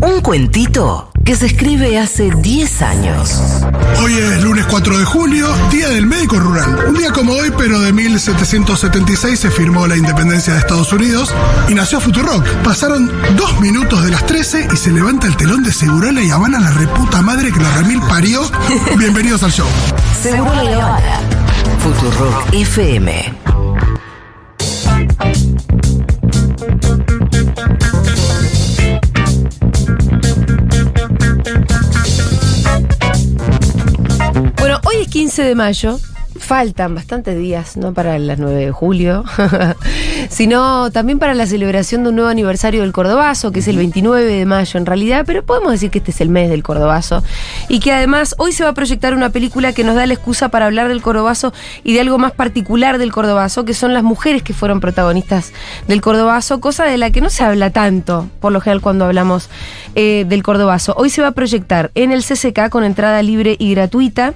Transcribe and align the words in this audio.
Un 0.00 0.20
cuentito 0.20 1.10
que 1.24 1.34
se 1.36 1.46
escribe 1.46 1.98
hace 1.98 2.30
10 2.30 2.82
años. 2.82 3.40
Hoy 4.02 4.12
es 4.12 4.42
lunes 4.42 4.66
4 4.66 4.98
de 4.98 5.04
julio, 5.04 5.48
Día 5.70 5.88
del 5.88 6.06
Médico 6.06 6.38
Rural. 6.38 6.84
Un 6.88 6.94
día 6.94 7.12
como 7.12 7.32
hoy, 7.32 7.50
pero 7.56 7.80
de 7.80 7.92
1776 7.92 9.40
se 9.40 9.50
firmó 9.50 9.86
la 9.86 9.96
independencia 9.96 10.52
de 10.52 10.58
Estados 10.58 10.92
Unidos 10.92 11.34
y 11.68 11.74
nació 11.74 12.00
Futurock. 12.00 12.46
Pasaron 12.62 13.10
dos 13.36 13.58
minutos 13.60 14.04
de 14.04 14.10
las 14.10 14.26
13 14.26 14.68
y 14.72 14.76
se 14.76 14.90
levanta 14.90 15.26
el 15.26 15.36
telón 15.36 15.62
de 15.62 15.72
Segurola 15.72 16.22
y 16.22 16.30
Habana, 16.30 16.60
la 16.60 16.70
reputa 16.72 17.22
madre 17.22 17.50
que 17.50 17.60
la 17.60 17.72
remil 17.76 18.00
parió. 18.02 18.42
Bienvenidos 18.98 19.42
al 19.42 19.52
show. 19.52 19.68
Seguro 20.22 20.62
la 20.62 20.74
Habana. 20.74 21.20
Futurock 21.80 22.52
FM. 22.52 23.45
15 35.16 35.44
de 35.44 35.54
mayo. 35.54 35.98
Faltan 36.38 36.94
bastantes 36.94 37.38
días, 37.38 37.78
no 37.78 37.94
para 37.94 38.16
el 38.16 38.30
9 38.36 38.66
de 38.66 38.70
julio, 38.70 39.24
sino 40.28 40.90
también 40.90 41.18
para 41.18 41.32
la 41.32 41.46
celebración 41.46 42.02
de 42.02 42.10
un 42.10 42.16
nuevo 42.16 42.28
aniversario 42.28 42.82
del 42.82 42.92
Cordobazo, 42.92 43.50
que 43.50 43.60
es 43.60 43.68
el 43.68 43.78
29 43.78 44.22
de 44.22 44.44
mayo 44.44 44.78
en 44.78 44.84
realidad, 44.84 45.24
pero 45.26 45.42
podemos 45.42 45.72
decir 45.72 45.90
que 45.90 46.00
este 46.00 46.10
es 46.10 46.20
el 46.20 46.28
mes 46.28 46.50
del 46.50 46.62
Cordobazo. 46.62 47.24
Y 47.70 47.80
que 47.80 47.92
además 47.92 48.34
hoy 48.36 48.52
se 48.52 48.62
va 48.62 48.70
a 48.70 48.74
proyectar 48.74 49.14
una 49.14 49.30
película 49.30 49.72
que 49.72 49.84
nos 49.84 49.94
da 49.94 50.04
la 50.04 50.12
excusa 50.12 50.50
para 50.50 50.66
hablar 50.66 50.88
del 50.88 51.00
Cordobazo 51.00 51.54
y 51.82 51.94
de 51.94 52.02
algo 52.02 52.18
más 52.18 52.32
particular 52.32 52.98
del 52.98 53.10
Cordobazo, 53.10 53.64
que 53.64 53.72
son 53.72 53.94
las 53.94 54.02
mujeres 54.02 54.42
que 54.42 54.52
fueron 54.52 54.80
protagonistas 54.80 55.54
del 55.88 56.02
Cordobazo, 56.02 56.60
cosa 56.60 56.84
de 56.84 56.98
la 56.98 57.10
que 57.10 57.22
no 57.22 57.30
se 57.30 57.42
habla 57.42 57.70
tanto, 57.70 58.28
por 58.40 58.52
lo 58.52 58.60
general, 58.60 58.82
cuando 58.82 59.06
hablamos 59.06 59.48
eh, 59.94 60.26
del 60.28 60.42
Cordobazo. 60.42 60.92
Hoy 60.98 61.08
se 61.08 61.22
va 61.22 61.28
a 61.28 61.32
proyectar 61.32 61.90
en 61.94 62.12
el 62.12 62.22
CCK 62.22 62.68
con 62.68 62.84
entrada 62.84 63.22
libre 63.22 63.56
y 63.58 63.72
gratuita. 63.72 64.34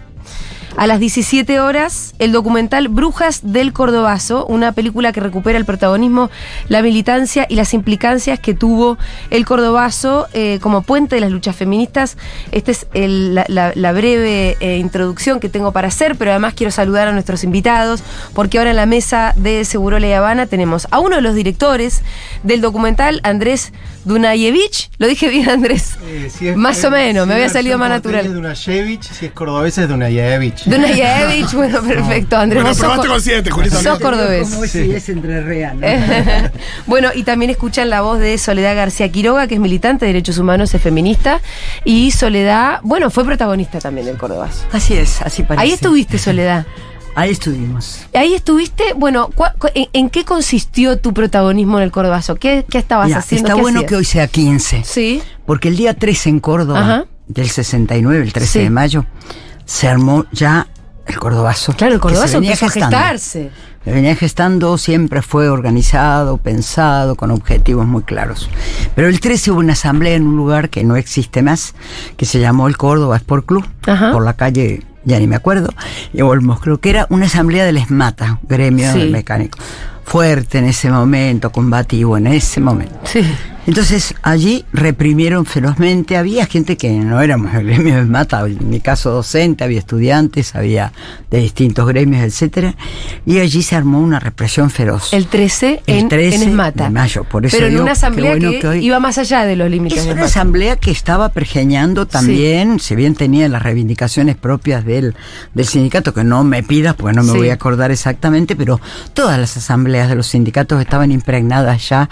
A 0.77 0.87
las 0.87 0.99
17 1.01 1.61
horas, 1.61 2.15
el 2.19 2.33
documental 2.33 2.89
Brujas 2.89 3.41
del 3.43 3.73
Cordobazo, 3.75 4.47
una 4.47 4.73
película 4.73 5.13
que 5.13 5.21
recupera 5.21 5.59
el 5.59 5.65
protagonismo, 5.67 6.31
la 6.69 6.81
militancia 6.81 7.45
y 7.51 7.57
las 7.57 7.75
implicancias 7.75 8.39
que 8.39 8.55
tuvo 8.55 8.97
el 9.31 9.45
Cordobazo 9.45 10.27
eh, 10.33 10.59
como 10.63 10.81
puente 10.83 11.17
de 11.17 11.21
las 11.21 11.31
luchas 11.33 11.55
feministas. 11.57 12.17
Esta 12.53 12.71
es 12.71 12.87
el- 12.95 13.35
la, 13.35 13.45
la- 13.49 13.73
la 13.75 13.93
breve 13.93 14.57
eh, 14.61 14.79
introducción 14.79 15.39
que 15.39 15.49
tengo 15.51 15.73
para 15.73 15.89
hacer, 15.89 16.17
pero 16.17 16.31
además 16.31 16.55
quiero 16.55 16.71
saludar 16.71 17.09
a 17.09 17.13
nuestros 17.13 17.45
invitados, 17.45 18.03
porque 18.33 18.57
ahora 18.59 18.71
en 18.71 18.77
la 18.77 18.87
mesa 18.87 19.35
de 19.37 19.65
Segurola 19.67 20.07
y 20.07 20.13
Habana 20.13 20.47
tenemos 20.47 20.87
a 20.93 21.01
uno 21.01 21.17
de 21.17 21.23
los 21.23 21.35
directores 21.35 22.01
del 22.43 22.61
documental, 22.63 23.21
Andrés 23.23 23.73
Dunayevich. 24.07 24.91
Lo 24.99 25.09
dije 25.09 25.29
bien, 25.29 25.51
Andrés. 25.51 25.97
Eh, 26.07 26.31
si 26.35 26.49
es- 26.49 26.57
Más 26.57 26.83
o 26.85 26.91
menos, 26.91 27.25
si 27.25 27.29
me 27.29 27.35
había 27.35 27.49
salido 27.51 27.77
más 27.77 27.91
natural. 27.91 28.33
Dunayevich, 28.33 29.03
si 29.03 29.27
es 29.27 29.33
cordobés 29.33 29.77
es 29.77 29.89
Dunayevich. 29.89 30.60
Dunayevich, 30.67 31.53
bueno, 31.55 31.81
perfecto, 31.83 32.37
Andrés. 32.37 32.63
Bueno, 32.63 32.77
probaste 32.79 33.07
co- 33.07 33.13
con 33.15 33.21
siete, 33.23 33.51
Julieta. 33.51 33.83
Sos 33.83 33.99
cordobés. 33.99 34.49
Como 34.51 34.65
es, 34.65 34.71
Sí. 34.71 34.91
es 34.93 35.09
entre 35.09 35.43
real. 35.43 35.81
¿no? 35.81 35.87
bueno, 36.87 37.09
y 37.15 37.23
también 37.23 37.51
escuchan 37.51 37.91
la 37.91 38.01
voz 38.03 38.19
de 38.19 38.37
Soledad 38.39 38.75
García 38.77 39.11
Quiroga, 39.11 39.47
que 39.47 39.55
es 39.55 39.61
militante 39.61 40.05
de 40.07 40.13
derechos 40.13 40.39
humanos, 40.39 40.75
es 40.75 40.83
feminista. 40.83 41.41
Y 41.85 42.11
Soledad, 42.11 42.81
bueno, 42.83 43.11
fue 43.11 43.25
protagonista 43.25 43.79
también 43.79 44.07
del 44.07 44.17
Cordobazo. 44.17 44.65
Así 44.73 44.95
es, 44.95 45.23
así 45.23 45.43
parece. 45.43 45.63
Ahí 45.67 45.73
estuviste, 45.73 46.19
Soledad. 46.19 46.67
Ahí 47.17 47.31
estuvimos. 47.31 48.03
Ahí 48.15 48.35
estuviste, 48.35 48.85
bueno, 48.95 49.31
en, 49.75 49.89
en 49.93 50.11
qué 50.11 50.25
consistió 50.25 50.99
tu 50.99 51.13
protagonismo 51.13 51.79
en 51.79 51.85
el 51.85 51.91
Cordobazo? 51.91 52.37
¿Qué, 52.37 52.65
qué 52.71 52.79
estabas 52.79 53.09
Mira, 53.09 53.19
haciendo? 53.19 53.49
está 53.49 53.57
¿Qué 53.57 53.61
bueno 53.63 53.79
hacías? 53.81 53.89
que 53.89 53.97
hoy 53.97 54.05
sea 54.05 54.27
15. 54.29 54.83
Sí, 54.85 55.21
Porque 55.45 55.69
el 55.69 55.77
día 55.77 55.95
13 55.95 56.29
en 56.29 56.39
Córdoba, 56.41 56.81
Ajá. 56.81 57.05
del 57.27 57.49
69, 57.51 58.23
el 58.25 58.33
13 58.33 58.53
Sí. 58.53 58.59
de 58.61 58.71
mayo, 58.71 59.07
se 59.71 59.87
armó 59.89 60.27
ya 60.33 60.67
el 61.07 61.17
Cordobazo. 61.19 61.73
claro, 61.75 61.95
el 61.95 62.01
que 62.01 62.09
se 62.09 62.15
Cordobazo 62.15 62.35
venía 62.39 62.51
empezó 62.55 62.67
a 62.67 62.71
gestarse. 62.71 63.51
Se 63.85 63.93
venía 63.93 64.17
gestando, 64.17 64.77
siempre 64.79 65.23
fue 65.23 65.49
organizado, 65.49 66.37
pensado, 66.39 67.15
con 67.15 67.31
objetivos 67.31 67.87
muy 67.87 68.03
claros. 68.03 68.51
Pero 68.97 69.07
el 69.09 69.21
13 69.21 69.53
hubo 69.53 69.61
una 69.61 69.73
asamblea 69.75 70.17
en 70.17 70.27
un 70.27 70.37
lugar 70.37 70.71
que 70.71 70.83
no 70.85 70.97
existe 70.97 71.41
más, 71.43 71.75
que 72.17 72.27
se 72.27 72.41
llamó 72.41 72.67
el 72.69 72.77
Córdoba 72.77 73.17
Sport 73.17 73.47
Club, 73.47 73.65
Ajá. 73.87 74.11
por 74.13 74.25
la 74.25 74.35
calle, 74.35 74.83
ya 75.05 75.19
ni 75.21 75.27
me 75.29 75.37
acuerdo, 75.37 75.73
y 76.13 76.21
Olmos, 76.21 76.61
creo 76.61 76.79
que 76.81 76.91
era 76.91 77.07
una 77.09 77.27
asamblea 77.27 77.65
del 77.65 77.79
ESMATA, 77.79 78.41
gremio 78.49 78.93
Sí. 78.93 79.09
mecánico. 79.11 79.59
Fuerte 80.05 80.59
en 80.59 80.65
ese 80.65 80.91
momento, 80.91 81.51
combativo 81.53 82.17
en 82.19 82.27
ese 82.27 82.61
momento. 82.61 82.99
Sí. 83.05 83.23
Entonces 83.67 84.15
allí 84.23 84.65
reprimieron 84.73 85.45
ferozmente, 85.47 86.17
había 86.17 86.47
gente 86.47 86.77
que 86.77 86.91
no 86.91 87.21
éramos 87.21 87.55
el 87.55 87.67
gremio 87.67 87.97
de 87.97 88.05
mata, 88.05 88.41
en 88.47 88.69
mi 88.71 88.81
caso 88.81 89.11
docente, 89.11 89.63
había 89.65 89.79
estudiantes, 89.79 90.55
había 90.57 90.93
de 91.31 91.39
distintos 91.39 91.87
gremios, 91.87 92.23
etcétera, 92.25 92.75
y 93.27 93.39
allí 93.39 93.63
se 93.63 93.77
armó 93.77 94.01
una 94.01 94.19
represión 94.19 94.71
feroz. 94.71 95.13
El 95.13 95.27
13 95.27 95.83
El 95.87 95.99
en, 95.99 96.09
13 96.09 96.37
en 96.37 96.49
Esmata. 96.51 96.85
de 96.85 96.91
mayo, 96.91 97.25
por 97.25 97.47
eso 97.47 97.55
Pero 97.57 97.67
en 97.67 97.73
digo 97.75 97.83
una 97.83 97.93
asamblea 97.93 98.31
bueno 98.33 98.51
que, 98.51 98.59
que 98.61 98.67
hoy- 98.67 98.85
iba 98.87 98.99
más 98.99 99.19
allá 99.19 99.45
de 99.45 99.57
los 99.57 99.71
límites 99.71 99.99
Es 100.01 100.07
una 100.13 100.25
asamblea 100.25 100.77
que 100.77 100.91
estaba 100.91 101.29
pergeñando 101.29 102.07
también, 102.07 102.81
si 102.81 102.97
bien 102.97 103.15
tenía 103.15 103.49
las 103.49 103.63
reivindicaciones 103.63 104.37
propias 104.37 104.85
del, 104.85 105.15
del 105.55 105.67
sindicato, 105.67 106.13
que 106.15 106.25
no 106.25 106.43
me 106.45 106.63
pidas 106.63 106.95
porque 106.95 107.15
no 107.15 107.23
me 107.23 107.33
Sí. 107.33 107.39
voy 107.39 107.51
a 107.51 107.55
acordar 107.55 107.91
exactamente, 107.91 108.57
pero 108.57 108.81
todas 109.15 109.39
las 109.39 109.57
asambleas 109.57 110.09
de 110.09 110.15
los 110.17 110.27
sindicatos 110.27 110.81
estaban 110.81 111.13
impregnadas 111.13 111.89
ya 111.89 112.09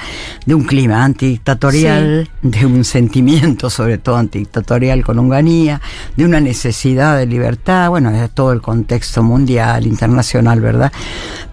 de 0.46 0.54
un 0.54 0.64
clima 0.64 1.02
antidictatorial, 1.38 2.28
de 2.42 2.66
un 2.66 2.84
sentimiento 2.84 3.70
sobre 3.70 3.98
todo 3.98 4.16
antidictatorial 4.16 5.04
con 5.04 5.18
Unganía, 5.18 5.80
de 6.16 6.24
una 6.24 6.40
necesidad 6.40 7.16
de 7.16 7.26
libertad, 7.26 7.88
bueno, 7.90 8.10
de 8.10 8.28
todo 8.28 8.52
el 8.52 8.60
contexto 8.60 9.22
mundial, 9.22 9.86
internacional, 9.86 10.60
¿verdad? 10.60 10.92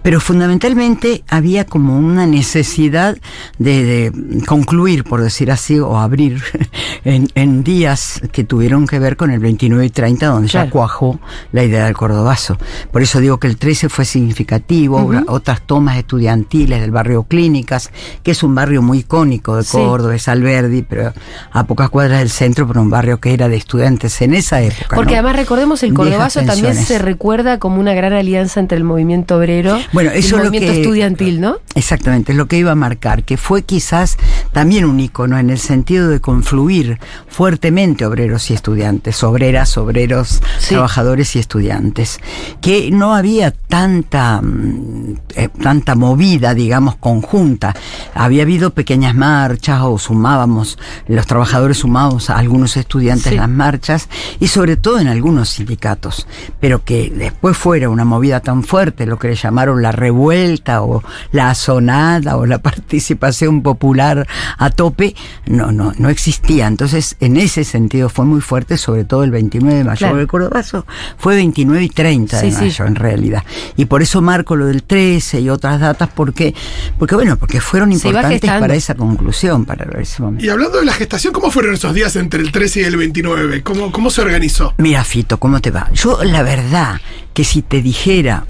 Pero 0.02 0.20
fundamentalmente 0.20 1.24
había 1.28 1.64
como 1.64 1.96
una 1.98 2.26
necesidad 2.26 3.16
de, 3.58 3.84
de 3.84 4.44
concluir, 4.46 5.04
por 5.04 5.22
decir 5.22 5.50
así, 5.50 5.78
o 5.78 5.98
abrir 5.98 6.42
en, 7.04 7.28
en 7.34 7.62
días 7.64 8.20
que 8.32 8.44
tuvieron 8.44 8.86
que 8.86 8.98
ver 8.98 9.16
con 9.16 9.30
el 9.30 9.40
29 9.40 9.86
y 9.86 9.90
30, 9.90 10.26
donde 10.26 10.48
Claro. 10.48 10.66
ya 10.66 10.70
cuajó 10.72 11.18
la 11.52 11.64
idea 11.64 11.86
del 11.86 11.94
cordobazo. 11.96 12.56
Por 12.92 13.02
eso 13.02 13.20
digo 13.20 13.38
que 13.38 13.46
el 13.48 13.56
13 13.56 13.88
fue 13.88 14.04
significativo, 14.04 15.10
otras 15.26 15.62
tomas 15.62 15.96
estudiantiles 15.98 16.80
del 16.80 16.90
barrio 16.92 17.24
Clínicas, 17.24 17.90
que 18.22 18.30
es 18.30 18.42
un 18.42 18.54
barrio 18.54 18.80
muy 18.82 18.98
icónico 18.98 19.56
de 19.56 19.62
Sí. 19.76 19.84
Córdoba, 19.84 20.14
es 20.14 20.28
Alberdi, 20.28 20.82
pero 20.82 21.12
a 21.52 21.64
pocas 21.64 21.90
cuadras 21.90 22.18
del 22.20 22.30
centro, 22.30 22.66
pero 22.66 22.82
un 22.82 22.90
barrio 22.90 23.18
que 23.20 23.32
era 23.34 23.48
de 23.48 23.56
estudiantes 23.56 24.20
en 24.22 24.34
esa 24.34 24.60
época. 24.62 24.94
Porque 24.96 25.12
¿no? 25.12 25.18
además 25.20 25.36
recordemos 25.36 25.82
el 25.82 25.94
Cordobazo 25.94 26.42
también 26.44 26.74
se 26.74 26.98
recuerda 26.98 27.58
como 27.58 27.80
una 27.80 27.94
gran 27.94 28.12
alianza 28.12 28.60
entre 28.60 28.78
el 28.78 28.84
movimiento 28.84 29.36
obrero 29.36 29.78
Bueno, 29.92 30.10
y 30.14 30.18
el 30.18 30.30
lo 30.30 30.38
movimiento 30.38 30.72
que- 30.72 30.80
estudiantil, 30.80 31.40
¿no? 31.40 31.56
Exactamente, 31.74 32.32
es 32.32 32.38
lo 32.38 32.46
que 32.46 32.58
iba 32.58 32.72
a 32.72 32.74
marcar, 32.76 33.24
que 33.24 33.36
fue 33.36 33.62
quizás 33.62 34.16
también 34.52 34.84
un 34.84 34.98
icono 35.00 35.38
en 35.38 35.50
el 35.50 35.58
sentido 35.58 36.08
de 36.08 36.20
confluir 36.20 36.98
fuertemente 37.28 38.06
obreros 38.06 38.50
y 38.50 38.54
estudiantes, 38.54 39.22
obreras, 39.22 39.76
obreros, 39.76 40.40
Sí. 40.58 40.70
trabajadores 40.70 41.36
y 41.36 41.38
estudiantes, 41.38 42.18
que 42.60 42.90
no 42.90 43.14
había 43.14 43.50
tanta, 43.50 44.40
mm, 44.42 45.14
eh, 45.34 45.48
tanta 45.62 45.94
movida, 45.94 46.54
digamos, 46.54 46.96
conjunta. 46.96 47.74
Había 48.14 48.42
habido 48.44 48.70
pequeñas 48.70 49.14
marchas 49.14 49.65
o 49.68 49.98
sumábamos, 49.98 50.78
los 51.08 51.26
trabajadores 51.26 51.78
sumábamos 51.78 52.30
a 52.30 52.36
algunos 52.38 52.76
estudiantes 52.76 53.24
Sí. 53.26 53.30
en 53.34 53.36
las 53.40 53.48
marchas 53.48 54.08
y 54.40 54.48
sobre 54.48 54.76
todo 54.76 54.98
en 55.00 55.08
algunos 55.08 55.48
sindicatos, 55.50 56.26
pero 56.60 56.84
que 56.84 57.10
después 57.14 57.56
fuera 57.56 57.88
una 57.88 58.04
movida 58.04 58.40
tan 58.40 58.62
fuerte, 58.62 59.06
lo 59.06 59.18
que 59.18 59.28
le 59.28 59.34
llamaron 59.34 59.82
la 59.82 59.92
revuelta 59.92 60.82
o 60.82 61.02
la 61.32 61.54
sonada 61.54 62.36
o 62.36 62.46
la 62.46 62.58
participación 62.62 63.62
popular 63.62 64.26
a 64.58 64.70
tope, 64.70 65.14
no, 65.46 65.72
no, 65.72 65.92
no 65.98 66.08
existía. 66.08 66.66
Entonces, 66.66 67.16
en 67.20 67.36
ese 67.36 67.64
sentido 67.64 68.08
fue 68.08 68.24
muy 68.24 68.40
fuerte, 68.40 68.78
sobre 68.78 69.04
todo 69.04 69.24
el 69.24 69.30
29 69.30 69.78
de 69.78 69.84
mayo. 69.84 69.98
Claro. 69.98 70.20
El 70.20 70.26
Cordobazo 70.26 70.86
fue 71.18 71.34
29 71.36 71.84
y 71.84 71.88
30 71.88 72.40
de 72.40 72.50
Sí, 72.50 72.56
sí. 72.56 72.64
mayo, 72.64 72.84
en 72.86 72.94
realidad. 72.94 73.42
Y 73.76 73.86
por 73.86 74.02
eso 74.02 74.20
marco 74.22 74.56
lo 74.56 74.66
del 74.66 74.82
13 74.82 75.40
y 75.40 75.48
otras 75.50 75.80
datas, 75.80 76.08
porque, 76.14 76.54
porque 76.98 77.14
bueno, 77.14 77.36
porque 77.36 77.60
fueron 77.60 77.92
importantes 77.92 78.50
para 78.50 78.74
esa 78.74 78.94
conclusión, 78.94 79.55
para 79.64 80.00
ese 80.00 80.22
momento. 80.22 80.44
Y 80.44 80.48
hablando 80.48 80.78
de 80.78 80.84
la 80.84 80.92
gestación, 80.92 81.32
¿cómo 81.32 81.50
fueron 81.50 81.74
esos 81.74 81.94
días 81.94 82.16
entre 82.16 82.42
el 82.42 82.52
13 82.52 82.80
y 82.80 82.84
el 82.84 82.96
29? 82.96 83.62
¿Cómo, 83.62 83.92
cómo 83.92 84.10
se 84.10 84.20
organizó? 84.20 84.74
Mira, 84.78 85.04
Fito, 85.04 85.38
¿cómo 85.38 85.60
te 85.60 85.70
va? 85.70 85.90
Yo, 85.92 86.22
la 86.24 86.42
verdad, 86.42 87.00
que 87.32 87.44
si 87.44 87.62
te 87.62 87.82
dijera 87.82 88.46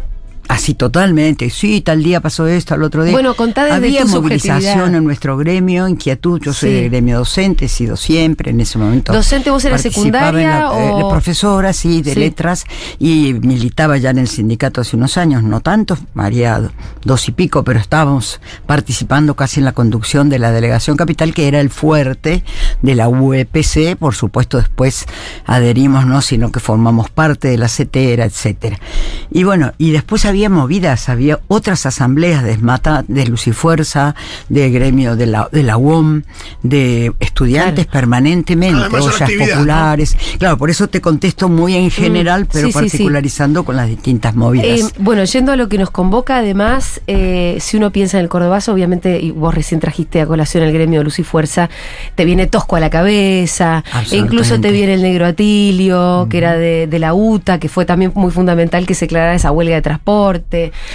Así 0.49 0.75
totalmente, 0.75 1.51
sí, 1.51 1.81
tal 1.81 2.03
día 2.03 2.21
pasó 2.21 2.47
esto, 2.47 2.75
al 2.75 2.83
otro 2.85 3.03
día. 3.03 3.13
Bueno, 3.13 3.35
contá 3.35 3.65
desde 3.65 3.77
Había 3.77 4.03
tu 4.03 4.09
movilización 4.09 4.95
en 4.95 5.03
nuestro 5.05 5.37
gremio, 5.37 5.89
inquietud, 5.89 6.41
yo 6.41 6.53
soy 6.53 6.71
Sí. 6.71 6.75
de 6.77 6.89
gremio 6.89 7.19
docente, 7.19 7.65
he 7.65 7.69
sido 7.69 7.97
siempre 7.97 8.51
en 8.53 8.61
ese 8.61 8.79
momento. 8.79 9.13
¿Docente 9.13 9.51
vos 9.51 9.65
eras 9.65 9.85
en 9.85 9.93
secundaria 9.93 10.61
la- 10.61 10.89
eh, 10.89 10.91
o- 11.03 11.09
profesora, 11.11 11.73
sí, 11.73 12.01
de 12.03 12.15
Sí. 12.15 12.21
letras, 12.21 12.65
y 13.01 13.35
militaba 13.43 13.97
ya 13.97 14.11
en 14.11 14.19
el 14.19 14.29
sindicato 14.29 14.81
hace 14.81 14.95
unos 14.97 15.17
años, 15.17 15.43
no 15.43 15.61
tanto, 15.61 15.99
María 16.15 16.71
dos 17.05 17.29
y 17.29 17.33
pico, 17.33 17.65
pero 17.65 17.81
estábamos 17.81 18.41
participando 18.67 19.35
casi 19.35 19.59
en 19.61 19.65
la 19.65 19.73
conducción 19.73 20.29
de 20.29 20.39
la 20.39 20.53
delegación 20.53 20.97
capital, 20.97 21.35
que 21.35 21.49
era 21.49 21.61
el 21.61 21.71
fuerte 21.71 22.45
de 22.83 22.95
la 22.95 23.09
UEPC, 23.09 23.97
por 23.97 24.15
supuesto 24.15 24.59
después 24.59 25.07
adherimos, 25.45 26.07
no, 26.07 26.23
sino 26.23 26.53
que 26.53 26.61
formamos 26.61 27.11
parte 27.11 27.49
de 27.49 27.59
la 27.59 27.69
CETERA, 27.69 28.25
etcétera. 28.27 28.79
Y 29.33 29.43
bueno, 29.43 29.73
y 29.79 29.91
después 29.91 30.25
había 30.25 30.36
movidas, 30.51 31.09
había 31.09 31.41
otras 31.49 31.87
asambleas 31.87 32.45
de 32.45 32.53
Esmata, 32.53 33.05
de 33.09 33.27
Luz 33.27 33.47
y 33.47 33.53
Fuerza, 33.53 34.15
de 34.49 34.71
gremio 34.71 35.17
de 35.17 35.27
la, 35.27 35.49
de 35.51 35.63
la 35.63 35.77
UOM, 35.77 36.23
de 36.63 37.13
estudiantes 37.21 37.87
permanentemente, 37.87 38.81
Además, 38.81 39.07
ollas 39.07 39.31
populares. 39.31 40.17
Claro, 40.39 40.59
por 40.59 40.71
eso 40.71 40.89
te 40.89 41.01
contesto 41.01 41.49
muy 41.49 41.75
en 41.75 41.91
general, 41.91 42.47
pero 42.53 42.69
Mm. 42.69 42.73
sí, 42.73 42.73
sí. 42.73 42.89
particularizando 42.89 43.65
con 43.65 43.77
las 43.77 43.89
distintas 43.89 44.35
movidas. 44.35 44.67
Eh, 44.81 44.85
bueno, 44.99 45.25
yendo 45.25 45.53
a 45.53 45.57
lo 45.57 45.69
que 45.69 45.79
nos 45.79 45.91
convoca, 45.91 46.37
además, 46.39 47.01
eh, 47.07 47.57
si 47.61 47.77
uno 47.77 47.91
piensa 47.91 48.19
en 48.19 48.25
el 48.25 48.29
Cordobazo, 48.29 48.73
obviamente, 48.73 49.21
y 49.21 49.31
vos 49.31 49.55
recién 49.55 49.81
trajiste 49.81 50.21
a 50.21 50.27
colación 50.27 50.65
el 50.65 50.73
gremio 50.73 51.01
de 51.01 51.05
Luz 51.05 51.19
y 51.19 51.25
Fuerza, 51.25 51.69
te 52.15 52.25
viene 52.25 52.47
Tosco 52.47 52.77
a 52.77 52.81
la 52.81 52.91
cabeza, 52.91 53.85
e 54.11 54.17
incluso 54.17 54.61
te 54.61 54.71
viene 54.71 54.95
el 54.95 55.03
Negro 55.03 55.27
Atilio, 55.27 56.27
que 56.31 56.39
era 56.39 56.55
de, 56.57 56.87
de 56.87 56.99
la 56.99 57.15
UTA, 57.15 57.59
que 57.59 57.69
fue 57.69 57.85
también 57.85 58.13
muy 58.15 58.31
fundamental 58.31 58.87
que 58.87 58.95
se 58.95 59.07
declarara 59.07 59.35
esa 59.35 59.51
huelga 59.51 59.75
de 59.77 59.83
transporte. 59.83 60.26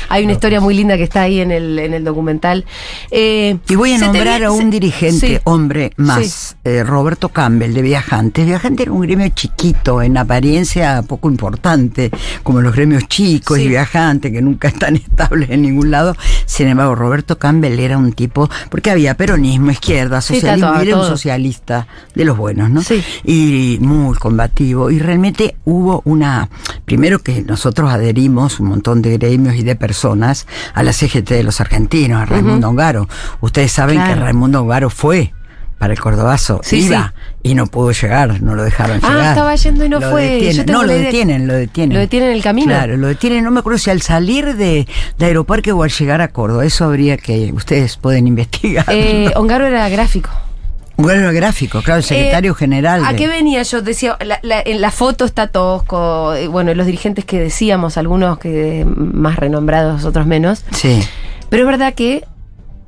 Hay 0.09 0.23
una 0.23 0.33
historia 0.33 0.59
muy 0.59 0.73
linda 0.73 0.97
que 0.97 1.03
está 1.03 1.21
ahí 1.21 1.39
en 1.39 1.51
el, 1.51 1.79
en 1.79 1.93
el 1.93 2.03
documental. 2.03 2.65
Eh, 3.09 3.57
Y 3.69 3.75
voy 3.75 3.93
a 3.93 3.99
te 3.99 4.05
nombrar 4.05 4.43
a 4.43 4.51
un 4.51 4.63
se- 4.63 4.69
dirigente, 4.69 5.27
sí. 5.27 5.37
hombre 5.45 5.91
más, 5.97 6.57
eh, 6.63 6.83
Roberto 6.83 7.29
Campbell, 7.29 7.73
de 7.73 7.81
Viajantes. 7.81 8.45
Viajantes 8.45 8.85
era 8.85 8.91
un 8.93 9.01
gremio 9.01 9.27
chiquito, 9.29 10.01
en 10.01 10.17
apariencia 10.17 11.01
poco 11.07 11.29
importante, 11.29 12.11
como 12.43 12.61
los 12.61 12.75
gremios 12.75 13.07
chicos 13.07 13.57
Sí. 13.57 13.63
y 13.63 13.67
Viajantes, 13.69 14.31
que 14.31 14.41
nunca 14.41 14.67
están 14.67 14.95
estables 14.97 15.49
en 15.49 15.61
ningún 15.61 15.91
lado. 15.91 16.15
Sin 16.45 16.67
embargo, 16.67 16.95
Roberto 16.95 17.37
Campbell 17.37 17.79
era 17.79 17.97
un 17.97 18.13
tipo, 18.13 18.49
porque 18.69 18.91
había 18.91 19.15
peronismo, 19.15 19.71
izquierda, 19.71 20.21
socialismo, 20.21 20.73
y 20.79 20.87
era 20.87 20.95
un 20.95 21.01
todo. 21.01 21.09
socialista 21.09 21.87
de 22.15 22.25
los 22.25 22.37
buenos, 22.37 22.69
¿no? 22.69 22.81
Sí. 22.81 23.01
Y 23.23 23.77
muy 23.81 24.15
combativo. 24.17 24.89
Y 24.91 24.99
realmente 24.99 25.55
hubo 25.65 26.01
una, 26.05 26.49
primero 26.85 27.19
que 27.19 27.41
nosotros 27.41 27.89
adherimos 27.91 28.59
un 28.59 28.67
montón 28.69 29.01
de 29.01 29.17
gremios 29.27 29.55
y 29.55 29.63
de 29.63 29.75
personas 29.75 30.47
a 30.73 30.83
la 30.83 30.93
CGT 30.93 31.29
de 31.29 31.43
los 31.43 31.61
argentinos, 31.61 32.21
a 32.21 32.25
Raimundo 32.25 32.67
Ongaro. 32.69 33.07
Ustedes 33.39 33.71
saben 33.71 33.95
Claro. 33.97 34.13
que 34.15 34.19
Raimundo 34.21 34.61
Ongaro 34.61 34.89
fue 34.89 35.33
para 35.77 35.93
el 35.93 35.99
Cordobazo, 35.99 36.59
Sí, 36.63 36.85
iba 36.85 37.13
y 37.41 37.55
no 37.55 37.65
pudo 37.65 37.91
llegar, 37.91 38.39
no 38.43 38.53
lo 38.53 38.63
dejaron 38.63 38.99
Ah, 39.01 39.07
llegar. 39.09 39.29
estaba 39.29 39.55
yendo 39.55 39.83
y 39.85 39.89
no 39.89 39.99
Lo 39.99 40.11
fue. 40.11 40.21
detienen. 40.39 40.65
No, 40.67 40.83
lo 40.83 40.93
detienen, 40.93 41.47
lo 41.47 41.53
detienen. 41.55 41.93
¿Lo 41.95 41.99
detienen 42.01 42.29
en 42.29 42.35
el 42.35 42.43
camino? 42.43 42.67
Claro, 42.67 42.97
lo 42.97 43.07
detienen, 43.07 43.43
no 43.43 43.49
me 43.49 43.61
acuerdo 43.61 43.79
si 43.79 43.89
al 43.89 44.01
salir 44.03 44.55
de, 44.57 44.87
de 45.17 45.25
Aeroparque 45.25 45.71
o 45.71 45.81
al 45.81 45.89
llegar 45.89 46.21
a 46.21 46.27
Córdoba, 46.27 46.65
eso 46.65 46.85
habría 46.85 47.17
que, 47.17 47.51
ustedes 47.53 47.97
pueden 47.97 48.27
investigar. 48.27 48.85
Eh, 48.89 49.31
Ongaro 49.35 49.65
era 49.65 49.89
gráfico. 49.89 50.29
Un 51.01 51.07
gremio 51.07 51.31
gráfico, 51.33 51.81
claro, 51.81 51.97
el 51.99 52.03
secretario 52.03 52.51
Eh, 52.51 52.55
general. 52.55 53.03
¿A 53.05 53.13
qué 53.15 53.27
venía? 53.27 53.63
Yo 53.63 53.81
decía, 53.81 54.17
la- 54.23 54.39
la- 54.43 54.61
en 54.61 54.81
la 54.81 54.91
foto 54.91 55.25
está 55.25 55.47
Tosco, 55.47 56.33
eh, 56.33 56.47
bueno, 56.47 56.73
los 56.73 56.85
dirigentes 56.85 57.25
que 57.25 57.39
decíamos, 57.39 57.97
algunos 57.97 58.37
que 58.39 58.85
más 58.87 59.35
renombrados, 59.37 60.05
otros 60.05 60.25
menos. 60.25 60.63
Sí. 60.71 61.01
Pero 61.49 61.63
es 61.63 61.67
verdad 61.67 61.93
que 61.93 62.23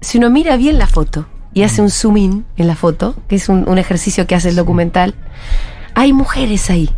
si 0.01 0.17
uno 0.17 0.29
mira 0.29 0.55
bien 0.57 0.77
la 0.77 0.87
foto 0.87 1.25
y 1.53 1.63
hace 1.63 1.81
un 1.81 1.89
zoom 1.89 2.17
in 2.17 2.45
en 2.57 2.67
la 2.67 2.75
foto, 2.75 3.15
que 3.27 3.35
es 3.35 3.49
un, 3.49 3.67
un 3.67 3.77
ejercicio 3.77 4.25
que 4.27 4.35
hace 4.35 4.49
el 4.49 4.55
documental, 4.55 5.13
hay 5.95 6.13
mujeres 6.13 6.69
ahí. 6.69 6.89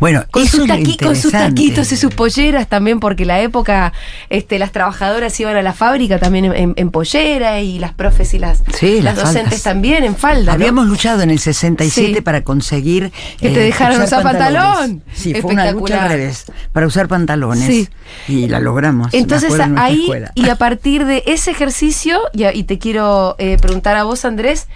Bueno, 0.00 0.24
Con, 0.30 0.46
sus, 0.46 0.66
taqui- 0.66 0.98
con 1.02 1.16
sus 1.16 1.32
taquitos 1.32 1.92
y 1.92 1.96
sus 1.96 2.12
polleras 2.14 2.68
también, 2.68 3.00
porque 3.00 3.24
la 3.24 3.40
época 3.40 3.92
este, 4.30 4.58
las 4.58 4.72
trabajadoras 4.72 5.38
iban 5.40 5.56
a 5.56 5.62
la 5.62 5.72
fábrica 5.72 6.18
también 6.18 6.52
en, 6.76 6.90
pollera 6.90 7.60
y 7.60 7.78
las 7.78 7.92
profes 7.92 8.32
y 8.34 8.38
las, 8.38 8.62
Sí, 8.74 9.00
las 9.00 9.16
las 9.16 9.24
docentes 9.26 9.62
también 9.62 10.04
en 10.04 10.16
falda. 10.16 10.52
¿no? 10.52 10.52
Habíamos 10.52 10.86
luchado 10.86 11.22
en 11.22 11.30
el 11.30 11.38
67 11.38 12.14
Sí. 12.16 12.20
para 12.20 12.42
conseguir 12.42 13.12
Que 13.40 13.50
te 13.50 13.60
dejaran 13.60 14.00
usar 14.02 14.22
pantalones. 14.22 14.62
pantalón. 14.62 15.02
Sí, 15.12 15.34
fue 15.34 15.52
una 15.52 15.70
lucha 15.72 16.02
al 16.04 16.08
revés, 16.10 16.44
para 16.72 16.86
usar 16.86 17.08
pantalones. 17.08 17.66
Sí. 17.66 17.88
Y 18.28 18.48
la 18.48 18.60
logramos. 18.60 19.12
Entonces 19.12 19.52
en 19.58 19.78
ahí, 19.78 20.08
y 20.34 20.48
a 20.48 20.56
partir 20.56 21.04
de 21.06 21.22
ese 21.26 21.50
ejercicio, 21.50 22.18
y 22.32 22.64
te 22.64 22.78
quiero 22.78 23.36
eh, 23.38 23.56
preguntar 23.60 23.96
a 23.96 24.04
vos, 24.04 24.24
Andrés, 24.24 24.68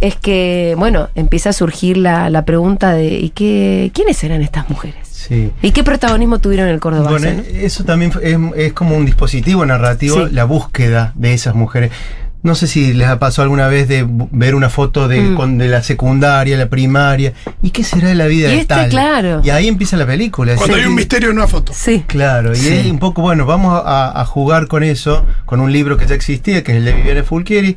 es 0.00 0.16
que, 0.16 0.74
bueno, 0.78 1.08
empieza 1.14 1.50
a 1.50 1.52
surgir 1.52 1.96
la, 1.96 2.30
la 2.30 2.44
pregunta 2.44 2.92
de 2.92 3.06
¿y 3.18 3.30
qué, 3.30 3.90
quiénes 3.94 4.22
eran 4.24 4.42
estas 4.42 4.68
mujeres? 4.68 4.96
Sí. 5.10 5.50
¿Y 5.62 5.72
qué 5.72 5.82
protagonismo 5.84 6.38
tuvieron 6.38 6.68
en 6.68 6.74
el 6.74 6.80
Córdoba? 6.80 7.10
Bueno, 7.10 7.42
eso 7.52 7.84
también 7.84 8.12
es, 8.22 8.38
es 8.56 8.72
como 8.72 8.96
un 8.96 9.04
dispositivo 9.04 9.66
narrativo, 9.66 10.26
Sí. 10.28 10.34
la 10.34 10.44
búsqueda 10.44 11.12
de 11.16 11.34
esas 11.34 11.54
mujeres. 11.54 11.90
No 12.40 12.54
sé 12.54 12.68
si 12.68 12.94
les 12.94 13.08
ha 13.08 13.18
pasado 13.18 13.42
alguna 13.42 13.66
vez 13.66 13.88
de 13.88 14.06
ver 14.08 14.54
una 14.54 14.70
foto 14.70 15.08
de, 15.08 15.20
Mm. 15.20 15.34
con- 15.34 15.58
de 15.58 15.66
la 15.66 15.82
secundaria, 15.82 16.56
la 16.56 16.68
primaria. 16.68 17.32
¿Y 17.62 17.70
qué 17.70 17.82
será 17.82 18.08
de 18.08 18.14
la 18.14 18.26
vida 18.26 18.46
Y 18.48 18.52
de 18.52 18.60
este, 18.60 18.74
tal? 18.74 18.88
claro. 18.90 19.40
Y 19.42 19.50
ahí 19.50 19.66
empieza 19.66 19.96
la 19.96 20.06
película. 20.06 20.54
Cuando 20.54 20.76
hay 20.76 20.84
un 20.84 20.94
misterio 20.94 21.30
en 21.30 21.36
una 21.36 21.48
foto. 21.48 21.72
Sí. 21.74 22.04
Claro, 22.06 22.52
y 22.56 22.60
es 22.66 22.86
un 22.86 23.00
poco, 23.00 23.22
bueno, 23.22 23.44
vamos 23.44 23.82
a, 23.84 24.20
a 24.20 24.24
jugar 24.24 24.68
con 24.68 24.84
eso, 24.84 25.26
con 25.46 25.60
un 25.60 25.72
libro 25.72 25.96
que 25.96 26.06
ya 26.06 26.14
existía, 26.14 26.62
que 26.62 26.70
es 26.72 26.78
el 26.78 26.84
de 26.84 26.92
Viviane 26.92 27.22
Fulchieri. 27.24 27.76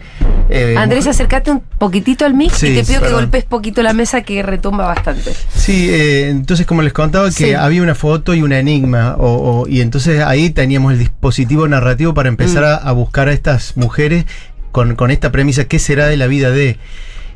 Eh, 0.49 0.75
Andrés, 0.77 1.07
acércate 1.07 1.49
un 1.49 1.61
poquitito 1.79 2.25
al 2.25 2.35
mic 2.35 2.51
Sí, 2.53 2.67
y 2.67 2.75
te 2.75 2.83
pido 2.83 3.01
que 3.01 3.09
golpes 3.11 3.43
poquito 3.45 3.81
la 3.81 3.93
mesa 3.93 4.21
que 4.21 4.43
retumba 4.43 4.85
bastante. 4.85 5.33
Sí, 5.55 5.87
eh, 5.89 6.29
entonces 6.29 6.67
como 6.67 6.83
les 6.83 6.93
contaba 6.93 7.25
que 7.29 7.45
Sí. 7.45 7.53
había 7.53 7.81
una 7.81 7.95
foto 7.95 8.35
y 8.35 8.43
un 8.43 8.51
enigma, 8.53 9.15
o, 9.17 9.61
o- 9.63 9.67
y 9.67 9.81
entonces 9.81 10.21
ahí 10.23 10.51
teníamos 10.51 10.93
el 10.93 10.99
dispositivo 10.99 11.67
narrativo 11.67 12.13
para 12.13 12.29
empezar 12.29 12.61
Mm. 12.63 12.65
a, 12.67 12.75
a 12.75 12.91
buscar 12.91 13.27
a 13.27 13.33
estas 13.33 13.75
mujeres 13.75 14.25
con, 14.71 14.95
con 14.95 15.11
esta 15.11 15.31
premisa, 15.31 15.65
¿qué 15.65 15.79
será 15.79 16.07
de 16.07 16.17
la 16.17 16.27
vida 16.27 16.51
de? 16.51 16.77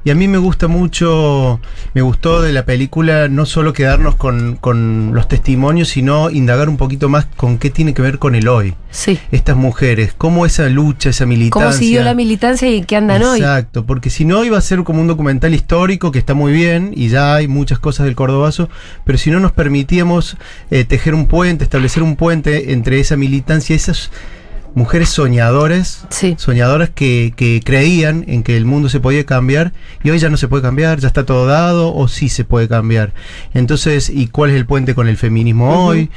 Y 0.06 0.12
a 0.12 0.16
mí 0.16 0.28
me 0.28 0.38
gusta 0.38 0.68
mucho, 0.68 1.60
me 1.96 2.04
gustó 2.04 2.44
de 2.44 2.54
la 2.54 2.64
película 2.64 3.28
no 3.28 3.48
solo 3.48 3.74
quedarnos 3.74 4.14
con, 4.14 4.56
con 4.56 5.16
los 5.16 5.28
testimonios, 5.28 5.88
sino 5.88 6.30
indagar 6.30 6.70
un 6.70 6.78
poquito 6.78 7.10
más 7.10 7.26
con 7.26 7.58
qué 7.58 7.72
tiene 7.72 7.96
que 7.96 8.04
ver 8.04 8.20
con 8.20 8.36
el 8.36 8.48
hoy. 8.48 8.76
Sí. 8.92 9.18
Estas 9.32 9.58
mujeres, 9.58 10.14
cómo 10.16 10.46
esa 10.46 10.70
lucha, 10.70 11.10
esa 11.10 11.26
militancia. 11.26 11.70
¿Cómo 11.70 11.76
siguió 11.76 12.04
la 12.04 12.14
militancia 12.14 12.70
y 12.70 12.84
qué 12.84 12.98
andan 12.98 13.24
hoy? 13.24 13.40
Exacto, 13.40 13.88
porque 13.88 14.12
si 14.12 14.26
no 14.26 14.44
iba 14.44 14.60
a 14.60 14.62
ser 14.62 14.84
como 14.84 15.02
un 15.02 15.08
documental 15.08 15.56
histórico 15.56 16.12
que 16.12 16.20
está 16.20 16.36
muy 16.36 16.54
bien 16.54 16.92
y 16.96 17.10
ya 17.10 17.34
hay 17.34 17.48
muchas 17.48 17.80
cosas 17.80 18.06
del 18.06 18.16
Cordobazo, 18.16 18.70
pero 19.06 19.18
si 19.18 19.32
no 19.32 19.40
nos 19.40 19.54
permitíamos 19.54 20.38
eh, 20.70 20.84
tejer 20.84 21.16
un 21.16 21.26
puente, 21.26 21.64
establecer 21.64 22.04
un 22.04 22.16
puente 22.16 22.74
entre 22.74 23.00
esa 23.00 23.18
militancia 23.18 23.74
y 23.74 23.78
esas 23.78 24.12
mujeres 24.76 25.10
soñadoras, 25.10 26.06
Sí. 26.10 26.36
soñadoras 26.38 26.90
que, 26.94 27.34
que 27.36 27.62
creían 27.66 28.24
en 28.28 28.44
que 28.44 28.56
el 28.58 28.66
mundo 28.66 28.90
se 28.90 29.00
podía 29.00 29.26
cambiar 29.26 29.72
y 30.04 30.12
hoy 30.12 30.20
ya 30.20 30.30
no 30.30 30.38
se 30.38 30.48
puede 30.48 30.62
cambiar, 30.62 31.00
ya 31.00 31.08
está 31.08 31.26
todo 31.26 31.48
dado 31.48 31.96
o 31.96 32.08
sí 32.08 32.30
se 32.30 32.44
puede 32.44 32.68
cambiar. 32.68 33.14
Entonces, 33.54 34.10
¿y 34.10 34.28
cuál 34.28 34.52
es 34.52 34.56
el 34.58 34.66
puente 34.68 34.94
con 34.94 35.08
el 35.08 35.18
feminismo 35.18 35.86
hoy? 35.88 36.12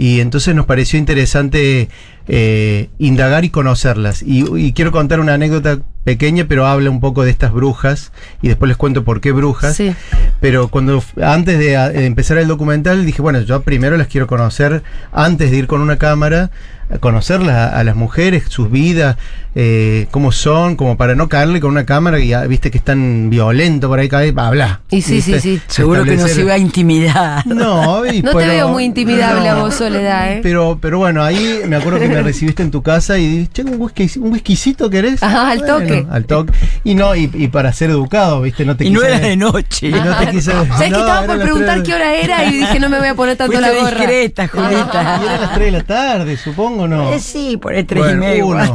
Y 0.00 0.20
entonces 0.20 0.54
nos 0.54 0.64
pareció 0.66 0.96
interesante 0.98 1.88
eh, 2.28 2.88
indagar 2.98 3.44
y 3.44 3.50
conocerlas. 3.50 4.22
Y, 4.22 4.44
y 4.56 4.72
quiero 4.72 4.92
contar 4.92 5.18
una 5.18 5.34
anécdota 5.34 5.80
pequeña, 6.04 6.46
pero 6.48 6.66
habla 6.66 6.88
un 6.90 7.00
poco 7.00 7.24
de 7.24 7.30
estas 7.30 7.52
brujas 7.52 8.12
y 8.40 8.46
después 8.48 8.68
les 8.68 8.76
cuento 8.76 9.02
por 9.04 9.20
qué 9.20 9.32
brujas. 9.32 9.76
Sí. 9.76 9.92
Pero 10.40 10.68
cuando 10.68 11.02
antes 11.20 11.58
de, 11.58 11.76
a- 11.76 11.88
de 11.88 12.06
empezar 12.06 12.38
el 12.38 12.46
documental 12.46 13.04
dije, 13.04 13.20
bueno, 13.22 13.40
yo 13.40 13.62
primero 13.62 13.96
las 13.96 14.06
quiero 14.06 14.26
conocer 14.28 14.82
antes 15.12 15.50
de 15.50 15.56
ir 15.58 15.66
con 15.66 15.80
una 15.80 15.98
cámara, 15.98 16.50
conocerlas 17.00 17.54
a, 17.56 17.78
a 17.78 17.84
las 17.84 17.96
mujeres, 17.96 18.44
sus 18.48 18.70
vidas, 18.70 19.16
eh, 19.54 20.06
cómo 20.10 20.30
son, 20.30 20.76
como 20.76 20.96
para 20.96 21.14
no 21.14 21.28
caerle 21.28 21.60
con 21.60 21.70
una 21.72 21.84
cámara 21.84 22.18
y 22.20 22.28
ya 22.28 22.42
viste 22.46 22.70
que 22.70 22.78
están 22.78 23.28
violentos 23.28 23.88
por 23.88 23.98
ahí, 23.98 24.08
cae, 24.08 24.32
habla. 24.36 24.80
Y 24.90 25.02
sí, 25.02 25.20
sí, 25.20 25.40
sí. 25.40 25.60
Seguro 25.66 26.04
que 26.04 26.16
nos 26.16 26.36
iba 26.38 26.54
a 26.54 26.58
intimidar. 26.58 27.44
No, 27.46 28.06
y 28.06 28.22
No 28.28 28.30
te 28.36 28.46
veo 28.46 28.68
muy 28.68 28.84
intimidable 28.84 29.48
a 29.48 29.56
vos, 29.56 29.74
Soledad, 29.74 30.32
¿eh? 30.34 30.40
Pero, 30.42 30.78
pero 30.80 30.98
bueno, 30.98 31.22
ahí 31.24 31.60
me 31.66 31.76
acuerdo 31.76 31.98
que 31.98 32.08
me 32.08 32.22
recibiste 32.22 32.62
en 32.62 32.70
tu 32.70 32.82
casa 32.82 33.18
y 33.18 33.26
dije, 33.26 33.50
che, 33.52 33.62
un, 33.64 33.80
whisky, 33.80 34.10
un 34.20 34.32
whiskycito 34.32 34.88
querés. 34.90 35.22
Ajá, 35.22 35.50
al 35.50 35.64
toque. 35.66 36.06
Al 36.10 36.24
toque. 36.24 36.52
Y 36.84 36.94
no, 36.94 37.14
y, 37.16 37.30
y 37.34 37.48
para 37.48 37.72
ser 37.72 37.90
educado, 37.90 38.42
viste, 38.42 38.64
no 38.64 38.76
te 38.76 38.84
Y 38.84 38.90
no 38.90 39.00
quise- 39.00 39.08
era 39.16 39.18
de 39.26 39.36
noche. 39.36 39.88
Y 39.88 39.92
no 39.92 40.16
te 40.18 40.26
quise- 40.30 40.52
¿Sabes 40.52 40.68
que 40.84 40.90
no, 40.90 40.98
estaba 41.00 41.26
por 41.26 41.40
preguntar 41.40 41.82
qué 41.82 41.94
hora 41.94 42.14
era 42.14 42.44
y 42.44 42.58
dije 42.58 42.78
no 42.80 42.88
me 42.88 42.98
voy 42.98 43.08
a 43.08 43.14
poner 43.14 43.36
tanto 43.36 43.52
Fuiste 43.52 43.72
la 43.74 43.80
gorra? 43.82 43.96
discreta, 43.98 44.44
Y 44.46 44.48
Julieta. 44.48 45.20
era 45.22 45.38
las 45.40 45.54
3 45.54 45.64
de 45.66 45.70
la 45.78 45.84
tarde, 45.84 46.36
supongo. 46.36 46.77
O 46.78 46.88
no? 46.88 47.12
Eh, 47.12 47.20
sí, 47.20 47.56
por 47.56 47.74
el 47.74 47.86
tres 47.86 48.02
Bueno, 48.02 48.24
y 48.24 48.26
medio, 48.28 48.46
uno. 48.48 48.74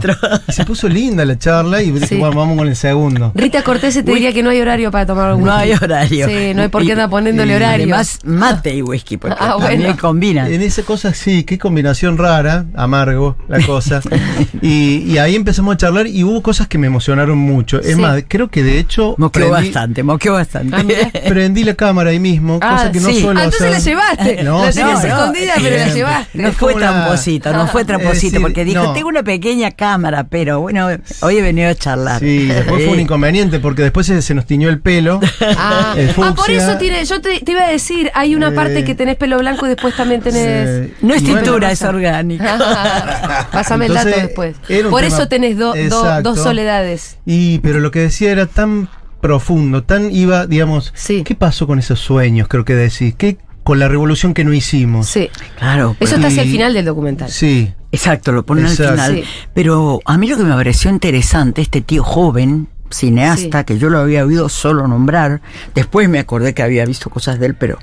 se 0.50 0.66
puso 0.66 0.88
linda 0.90 1.26
la 1.26 1.38
charla 1.38 1.82
y 1.82 1.92
dije, 1.92 2.08
Sí. 2.08 2.16
bueno, 2.18 2.36
vamos 2.38 2.58
con 2.58 2.68
el 2.68 2.76
segundo. 2.76 3.32
Rita 3.36 3.64
Cortés 3.64 3.94
te 3.94 4.02
diría 4.04 4.34
que 4.34 4.44
no 4.44 4.50
hay 4.50 4.62
horario 4.62 4.92
para 4.92 5.06
tomar 5.06 5.30
algún 5.30 5.46
No 5.46 5.54
hay 5.54 5.72
horario. 5.74 6.28
Sí, 6.28 6.54
no 6.56 6.62
hay 6.64 6.68
por 6.68 6.86
qué 6.86 6.92
andar 6.94 7.10
poniéndole 7.10 7.54
Y 7.54 7.56
horario. 7.56 7.84
Además, 7.86 8.20
mate 8.24 8.76
y 8.76 8.82
whisky, 8.82 9.18
porque 9.18 9.38
Ah, 9.40 9.56
también 9.60 9.82
bueno. 9.82 9.98
combinan. 10.00 10.52
En 10.54 10.62
esa 10.62 10.84
cosa 10.84 11.14
sí, 11.14 11.44
qué 11.44 11.58
combinación 11.58 12.18
rara, 12.18 12.66
amargo 12.76 13.36
la 13.48 13.66
cosa. 13.66 14.02
y, 14.62 14.98
y 15.12 15.18
ahí 15.18 15.36
empezamos 15.36 15.74
a 15.76 15.78
charlar 15.78 16.08
y 16.08 16.24
hubo 16.24 16.42
cosas 16.42 16.68
que 16.68 16.78
me 16.78 16.88
emocionaron 16.88 17.38
mucho. 17.38 17.80
Es 17.80 17.96
Sí. 17.96 18.02
más, 18.02 18.24
creo 18.28 18.50
que 18.50 18.64
de 18.64 18.80
hecho 18.80 19.16
Moqueó 19.18 19.50
prendí, 19.50 19.68
bastante, 19.70 20.04
moqueó 20.04 20.34
bastante. 20.34 20.76
Ah, 20.76 21.20
prendí 21.30 21.64
la 21.64 21.76
cámara 21.76 22.10
ahí 22.10 22.20
mismo, 22.20 22.60
Ah, 22.62 22.72
cosa 22.78 22.92
que 22.92 23.00
no 23.00 23.10
suelo 23.14 23.40
Ah, 23.40 23.44
entonces 23.46 23.72
la 23.72 23.80
llevaste. 23.80 24.44
No, 24.44 24.64
la 24.66 24.72
tenías 24.72 25.04
no, 25.04 25.08
escondida, 25.10 25.54
pero 25.62 25.76
la 25.78 25.94
llevaste. 25.94 26.38
No 26.42 26.52
fue 26.52 26.74
tramposito, 26.76 27.54
no 27.54 27.68
fue 27.68 27.82
Es 27.82 27.88
decir, 28.00 28.40
porque 28.42 28.66
dijo, 28.66 28.84
no. 28.84 28.94
tengo 28.94 29.08
una 29.10 29.24
pequeña 29.24 29.72
cámara, 29.72 30.26
pero 30.26 30.60
bueno, 30.62 30.88
hoy 31.22 31.38
he 31.38 31.42
venido 31.42 31.70
a 31.70 31.76
charlar. 31.76 32.20
Sí, 32.20 32.46
después 32.48 32.84
fue 32.84 32.94
un 32.94 33.00
Eh, 33.00 33.04
inconveniente 33.04 33.60
porque 33.60 33.82
después 33.84 34.06
se, 34.08 34.22
se 34.22 34.34
nos 34.34 34.46
tiñó 34.46 34.70
el 34.70 34.80
pelo. 34.80 35.20
Ah, 35.58 35.94
el 35.98 36.10
ah, 36.22 36.34
por 36.36 36.50
eso 36.52 36.78
tiene, 36.78 37.04
yo 37.06 37.22
te, 37.22 37.40
te 37.40 37.52
iba 37.52 37.64
a 37.64 37.70
decir, 37.70 38.12
hay 38.16 38.36
una 38.36 38.50
Eh, 38.50 38.52
parte 38.52 38.84
que 38.84 38.96
tenés 38.96 39.16
pelo 39.18 39.38
blanco 39.40 39.66
y 39.66 39.70
después 39.70 39.96
también 39.96 40.22
tenés. 40.22 40.68
Eh, 40.90 40.94
No 41.02 41.14
es 41.14 41.22
bueno, 41.24 41.40
tintura, 41.42 41.72
es 41.72 41.82
orgánico. 41.84 42.44
Pásame 43.52 43.86
el 43.88 43.94
dato 43.94 44.10
después. 44.10 44.56
Por 44.58 44.68
tema- 44.68 45.08
eso 45.08 45.28
tenés 45.28 45.58
do- 45.58 45.74
do- 45.74 45.76
Exacto. 45.76 46.30
dos 46.34 46.40
soledades. 46.44 47.18
Y, 47.26 47.60
pero 47.60 47.80
lo 47.80 47.92
que 47.92 48.00
decía 48.00 48.32
era 48.32 48.46
tan 48.46 48.90
profundo, 49.22 49.84
tan 49.84 50.12
iba, 50.12 50.48
digamos, 50.48 50.92
Sí. 50.96 51.24
¿qué 51.24 51.36
pasó 51.36 51.68
con 51.68 51.80
esos 51.80 52.00
sueños? 52.00 52.48
Creo 52.48 52.66
que 52.66 52.76
decís, 52.76 53.16
¿qué 53.18 53.38
con 53.64 53.80
la 53.80 53.88
revolución 53.88 54.34
que 54.34 54.44
no 54.44 54.54
hicimos? 54.54 55.08
Sí. 55.08 55.30
Claro. 55.58 55.96
Eso 56.00 56.16
está 56.16 56.28
hacia 56.28 56.44
el 56.44 56.50
final 56.50 56.74
del 56.74 56.86
documental. 56.86 57.30
Sí, 57.32 57.74
Exacto, 57.94 58.32
lo 58.34 58.46
ponen 58.46 58.66
Exacto. 58.66 59.02
al 59.02 59.12
final. 59.12 59.16
Sí. 59.24 59.48
Pero 59.54 60.00
a 60.04 60.18
mí 60.18 60.28
lo 60.28 60.36
que 60.36 60.44
me 60.44 60.54
pareció 60.54 60.90
interesante, 60.90 61.62
este 61.62 61.80
tío 61.82 62.04
joven, 62.04 62.68
cineasta, 62.90 63.60
Sí. 63.60 63.66
que 63.66 63.78
yo 63.78 63.90
lo 63.90 64.00
había 64.00 64.26
oído 64.26 64.50
solo 64.50 64.88
nombrar, 64.88 65.42
después 65.74 66.10
me 66.10 66.20
acordé 66.20 66.54
que 66.54 66.62
había 66.64 66.86
visto 66.86 67.10
cosas 67.10 67.40
de 67.40 67.46
él, 67.48 67.56
pero, 67.56 67.78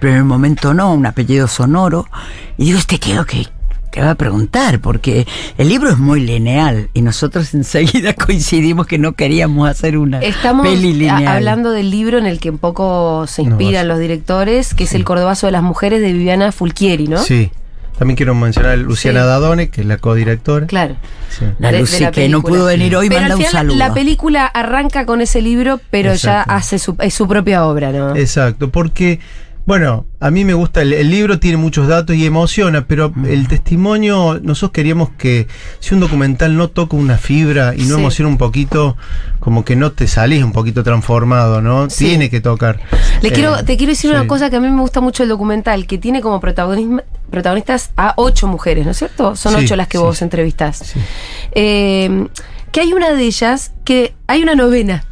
en 0.00 0.08
el 0.14 0.24
momento 0.24 0.72
no, 0.74 0.92
un 0.94 1.04
apellido 1.06 1.46
sonoro. 1.48 2.06
Y 2.56 2.64
digo, 2.66 2.78
este 2.78 2.98
tío 2.98 3.24
que 3.26 3.46
te 3.92 4.00
va 4.02 4.10
a 4.10 4.14
preguntar, 4.14 4.80
porque 4.80 5.26
el 5.56 5.68
libro 5.68 5.88
es 5.90 5.98
muy 5.98 6.20
lineal 6.20 6.90
y 6.94 7.00
nosotros 7.02 7.54
enseguida 7.54 8.12
coincidimos 8.26 8.86
que 8.86 8.98
no 8.98 9.12
queríamos 9.14 9.68
hacer 9.70 9.96
una 9.98 10.20
Estamos 10.20 10.66
peli 10.66 10.92
lineal. 10.92 11.26
hablando 11.28 11.70
del 11.70 11.90
libro 11.90 12.18
en 12.18 12.26
el 12.26 12.38
que 12.38 12.50
un 12.50 12.58
poco 12.58 13.26
se 13.26 13.42
inspiran 13.42 13.88
los 13.88 13.98
directores, 13.98 14.74
que 14.74 14.84
es 14.84 14.94
El 14.94 15.04
Cordobazo 15.04 15.46
de 15.46 15.52
las 15.52 15.62
Mujeres 15.62 16.00
de 16.02 16.12
Viviana 16.12 16.52
Fulquieri, 16.52 17.08
¿no? 17.08 17.18
sí. 17.18 17.50
También 17.98 18.16
quiero 18.16 18.34
mencionar 18.34 18.72
a 18.72 18.76
Luciana 18.76 19.20
Sí. 19.22 19.26
Dadone, 19.26 19.68
que 19.70 19.80
es 19.80 19.86
la 19.86 19.96
codirectora. 19.96 20.66
Claro. 20.66 20.96
Sí. 21.30 21.44
La 21.58 21.68
de- 21.68 21.74
de 21.76 21.80
Lucy 21.80 22.02
la 22.04 22.10
que 22.10 22.28
no 22.28 22.42
pudo 22.42 22.66
venir 22.66 22.94
hoy 22.96 23.08
Pero 23.08 23.20
manda 23.20 23.34
al 23.34 23.40
un 23.40 23.46
final 23.46 23.52
saludo. 23.66 23.76
la 23.76 23.94
película 23.94 24.46
arranca 24.46 25.06
con 25.06 25.20
ese 25.20 25.40
libro, 25.40 25.80
pero 25.90 26.12
Exacto. 26.12 26.50
ya 26.50 26.56
hace 26.56 26.78
su, 26.78 26.96
es 27.00 27.14
su 27.14 27.26
propia 27.26 27.64
obra, 27.64 27.92
¿no? 27.92 28.14
Exacto, 28.14 28.70
porque, 28.70 29.18
bueno, 29.64 30.04
a 30.20 30.30
mí 30.30 30.44
me 30.44 30.54
gusta, 30.54 30.82
el, 30.82 30.92
el 30.92 31.10
libro 31.10 31.38
tiene 31.38 31.56
muchos 31.56 31.88
datos 31.88 32.14
y 32.16 32.24
emociona, 32.26 32.86
pero 32.86 33.12
el 33.26 33.48
testimonio, 33.48 34.38
nosotros 34.42 34.72
queríamos 34.72 35.10
que 35.18 35.46
si 35.80 35.94
un 35.94 36.00
documental 36.00 36.56
no 36.56 36.68
toca 36.68 36.96
una 36.96 37.16
fibra 37.18 37.74
y 37.74 37.82
no 37.84 37.94
Sí. 37.96 38.00
emociona 38.00 38.28
un 38.28 38.38
poquito, 38.38 38.96
como 39.40 39.64
que 39.64 39.74
no 39.76 39.92
te 39.92 40.06
salís 40.06 40.42
un 40.44 40.52
poquito 40.52 40.82
transformado, 40.84 41.60
¿no? 41.62 41.88
Sí. 41.90 42.06
Tiene 42.06 42.30
que 42.30 42.40
tocar. 42.40 42.80
Le 43.22 43.28
Eh, 43.28 43.32
quiero, 43.32 43.64
te 43.64 43.76
quiero 43.76 43.90
decir 43.92 44.10
sí. 44.10 44.16
una 44.16 44.26
cosa 44.26 44.50
que 44.50 44.56
a 44.56 44.60
mí 44.60 44.68
me 44.68 44.80
gusta 44.80 45.00
mucho 45.00 45.22
el 45.22 45.28
documental, 45.28 45.86
que 45.86 45.98
tiene 45.98 46.20
como 46.20 46.40
protagonismo- 46.40 47.02
protagonistas 47.30 47.90
a 47.96 48.14
ocho 48.16 48.46
mujeres, 48.46 48.84
¿no 48.84 48.92
es 48.92 48.98
cierto? 48.98 49.36
Son 49.36 49.54
Sí, 49.54 49.64
ocho 49.64 49.76
las 49.76 49.88
que 49.88 49.98
sí. 49.98 50.04
vos 50.04 50.22
entrevistás. 50.22 50.78
Sí. 50.78 51.00
Eh, 51.52 52.28
que 52.72 52.80
hay 52.80 52.92
una 52.92 53.12
de 53.12 53.22
ellas 53.24 53.72
que 53.84 54.14
hay 54.26 54.42
una 54.42 54.54
novena. 54.54 55.04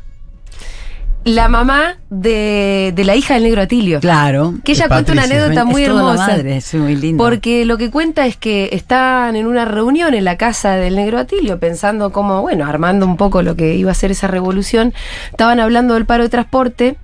La 1.25 1.49
mamá 1.49 1.97
de, 2.11 2.93
de 2.95 3.05
la 3.05 3.17
hija 3.17 3.33
del 3.33 3.45
negro 3.45 3.63
Atilio. 3.63 3.99
Claro. 4.01 4.53
Que 4.63 4.73
ella 4.73 4.89
cuenta 4.89 5.13
una 5.13 5.23
anécdota 5.23 5.61
Es 5.61 5.65
muy 5.67 5.83
hermosa. 5.83 6.27
madre, 6.27 6.59
es 6.59 6.75
muy 6.75 6.97
lindo. 6.97 7.25
Porque 7.25 7.65
lo 7.65 7.79
que 7.79 7.91
cuenta 7.91 8.27
es 8.27 8.37
que 8.37 8.69
estaban 8.73 9.35
en 9.35 9.47
una 9.47 9.65
reunión 9.65 10.13
en 10.13 10.25
la 10.25 10.37
casa 10.37 10.73
del 10.77 10.97
negro 10.97 11.19
Atilio, 11.19 11.59
pensando 11.59 12.13
cómo, 12.13 12.43
bueno, 12.43 12.67
armando 12.67 13.07
un 13.07 13.17
poco 13.17 13.41
lo 13.41 13.57
que 13.57 13.75
iba 13.75 13.91
a 13.91 13.95
ser 13.95 14.11
esa 14.11 14.27
revolución. 14.27 14.93
Estaban 15.31 15.61
hablando 15.61 15.95
del 15.95 16.05
paro 16.05 16.25
de 16.25 16.29
transporte. 16.29 16.97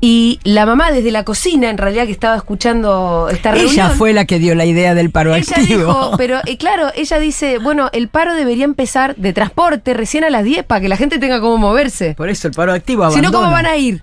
Y 0.00 0.40
la 0.44 0.66
mamá 0.66 0.90
desde 0.92 1.10
la 1.10 1.24
cocina, 1.24 1.70
en 1.70 1.78
realidad 1.78 2.04
que 2.04 2.12
estaba 2.12 2.36
escuchando 2.36 3.28
esta 3.30 3.52
reunión. 3.52 3.72
Ella 3.72 3.90
fue 3.90 4.12
la 4.12 4.24
que 4.26 4.38
dio 4.38 4.54
la 4.54 4.64
idea 4.66 4.94
del 4.94 5.10
paro 5.10 5.34
Ella 5.34 5.56
activo. 5.56 5.86
dijo, 5.86 6.10
pero 6.18 6.38
eh, 6.46 6.58
claro, 6.58 6.88
ella 6.94 7.18
dice, 7.18 7.58
bueno, 7.58 7.88
el 7.92 8.08
paro 8.08 8.34
debería 8.34 8.64
empezar 8.64 9.16
de 9.16 9.32
transporte 9.32 9.94
recién 9.94 10.24
a 10.24 10.30
las 10.30 10.44
10 10.44 10.64
para 10.64 10.80
que 10.82 10.88
la 10.88 10.96
gente 10.96 11.18
tenga 11.18 11.40
cómo 11.40 11.56
moverse. 11.56 12.14
Por 12.14 12.28
eso 12.28 12.46
el 12.48 12.54
paro 12.54 12.72
activo 12.72 13.10
Si 13.10 13.20
no, 13.20 13.32
¿cómo 13.32 13.44
abandona. 13.46 13.62
van 13.62 13.66
a 13.72 13.76
ir? 13.78 14.02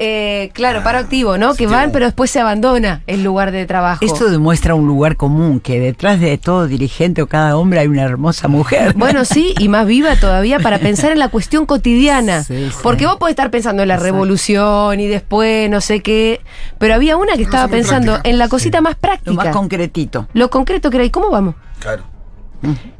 Eh, 0.00 0.50
claro, 0.54 0.82
paro 0.82 0.98
activo, 0.98 1.38
¿no? 1.38 1.54
Que 1.54 1.68
van, 1.68 1.92
pero 1.92 2.06
después 2.06 2.28
se 2.30 2.40
abandona 2.40 3.02
el 3.06 3.22
lugar 3.22 3.52
de 3.52 3.64
trabajo. 3.64 4.04
Esto 4.04 4.28
demuestra 4.28 4.74
un 4.74 4.86
lugar 4.88 5.16
común, 5.16 5.60
que 5.60 5.78
detrás 5.78 6.18
de 6.18 6.36
todo 6.36 6.66
dirigente 6.66 7.22
o 7.22 7.28
cada 7.28 7.56
hombre 7.56 7.78
hay 7.80 7.86
una 7.86 8.02
hermosa 8.02 8.48
mujer. 8.48 8.94
Bueno, 8.96 9.24
sí, 9.24 9.54
y 9.58 9.68
más 9.68 9.86
viva 9.86 10.16
todavía 10.16 10.58
para 10.58 10.78
pensar 10.80 11.12
en 11.12 11.18
la 11.20 11.28
cuestión 11.28 11.64
cotidiana. 11.64 12.42
Sí, 12.42 12.70
sí. 12.70 12.76
Porque 12.82 13.06
vos 13.06 13.16
podés 13.16 13.32
estar 13.34 13.50
pensando 13.52 13.82
en 13.82 13.88
la 13.88 13.94
Exacto. 13.94 14.12
revolución 14.12 14.98
y 15.00 15.06
después 15.06 15.70
no 15.70 15.80
sé 15.80 16.00
qué. 16.00 16.40
Pero 16.78 16.94
había 16.94 17.16
una 17.16 17.34
que 17.34 17.42
estaba 17.42 17.68
pensando 17.68 18.12
práctica. 18.12 18.30
en 18.30 18.38
la 18.38 18.48
cosita 18.48 18.80
más 18.80 18.94
Lo 18.94 19.00
práctica. 19.00 19.32
más 19.44 19.48
concretito. 19.54 20.26
Lo 20.32 20.50
concreto 20.50 20.90
que 20.90 20.96
era, 20.96 21.04
¿y 21.04 21.10
cómo 21.10 21.30
vamos? 21.30 21.54
Claro. 21.78 22.02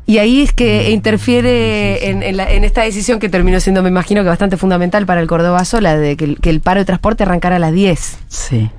Y 0.07 0.19
ahí 0.19 0.43
es 0.43 0.53
que 0.53 0.91
interfiere 0.91 2.11
en, 2.11 2.23
en 2.23 2.37
la- 2.37 2.51
en 2.53 2.65
esta 2.65 2.83
decisión 2.83 3.19
que 3.19 3.29
terminó 3.29 3.59
siendo, 3.61 3.83
me 3.83 3.89
imagino 3.89 4.23
que 4.23 4.29
bastante 4.29 4.57
fundamental 4.57 5.07
para 5.07 5.21
el 5.21 5.27
Cordobazo, 5.27 5.81
la 5.81 5.97
de 5.97 6.17
que 6.17 6.25
el, 6.27 6.41
que 6.41 6.51
el 6.51 6.61
paro 6.61 6.81
de 6.81 6.85
transporte 6.85 7.23
arrancara 7.23 7.57
a 7.57 7.59
las 7.59 7.73
10. 7.73 8.19
Sí. 8.29 8.71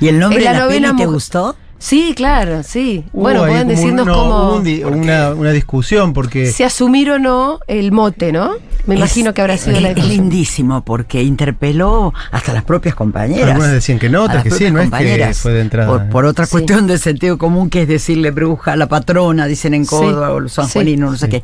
¿Y 0.00 0.08
el 0.08 0.18
nombre 0.18 0.38
En 0.38 0.44
la 0.44 0.52
de 0.52 0.58
la 0.58 0.66
peli 0.68 0.80
novena 0.80 0.96
te 0.98 1.06
gustó? 1.06 1.56
Sí, 1.78 2.12
claro, 2.16 2.62
sí. 2.62 3.04
Hubo 3.12 3.22
bueno, 3.22 3.40
pueden 3.46 3.66
decirnos 3.68 4.02
un- 4.02 4.12
no, 4.12 4.14
cómo 4.14 4.42
hubo 4.48 4.56
un 4.56 4.64
di- 4.64 4.84
una, 4.84 5.30
una 5.34 5.50
discusión 5.50 6.12
porque 6.12 6.46
si 6.46 6.62
asumir 6.62 7.10
o 7.10 7.18
no 7.18 7.58
el 7.66 7.90
mote, 7.92 8.30
¿no? 8.32 8.52
Me 8.86 8.94
Es- 8.94 9.00
imagino 9.00 9.32
que 9.34 9.40
habrá 9.40 9.56
sido 9.56 9.76
es, 9.76 9.82
la 9.82 9.90
es 9.90 10.06
lindísimo 10.06 10.84
porque 10.84 11.22
interpeló 11.22 12.12
hasta 12.30 12.52
las 12.52 12.64
propias 12.64 12.94
compañeras. 12.94 13.50
Algunas 13.50 13.70
decían 13.72 13.98
que 13.98 14.08
no, 14.08 14.24
otras 14.24 14.42
que 14.42 14.50
sí, 14.50 14.70
no 14.70 14.80
es 14.80 14.90
que 14.90 15.34
fue 15.34 15.52
de 15.52 15.60
entrada. 15.60 15.86
Por, 15.88 16.08
por 16.08 16.24
otra 16.24 16.46
Sí. 16.46 16.52
cuestión 16.52 16.86
de 16.86 16.98
sentido 16.98 17.38
común 17.38 17.70
que 17.70 17.82
es 17.82 17.88
decirle 17.88 18.30
bruja 18.32 18.72
a 18.72 18.76
la 18.76 18.88
patrona, 18.88 19.46
dicen 19.46 19.74
en 19.74 19.84
Sí. 19.84 19.90
Córdoba 19.90 20.32
o 20.32 20.40
los 20.40 20.52
Sí. 20.52 20.56
sanjuaninos, 20.56 21.12
no 21.12 21.16
sé 21.18 21.28
qué. 21.28 21.42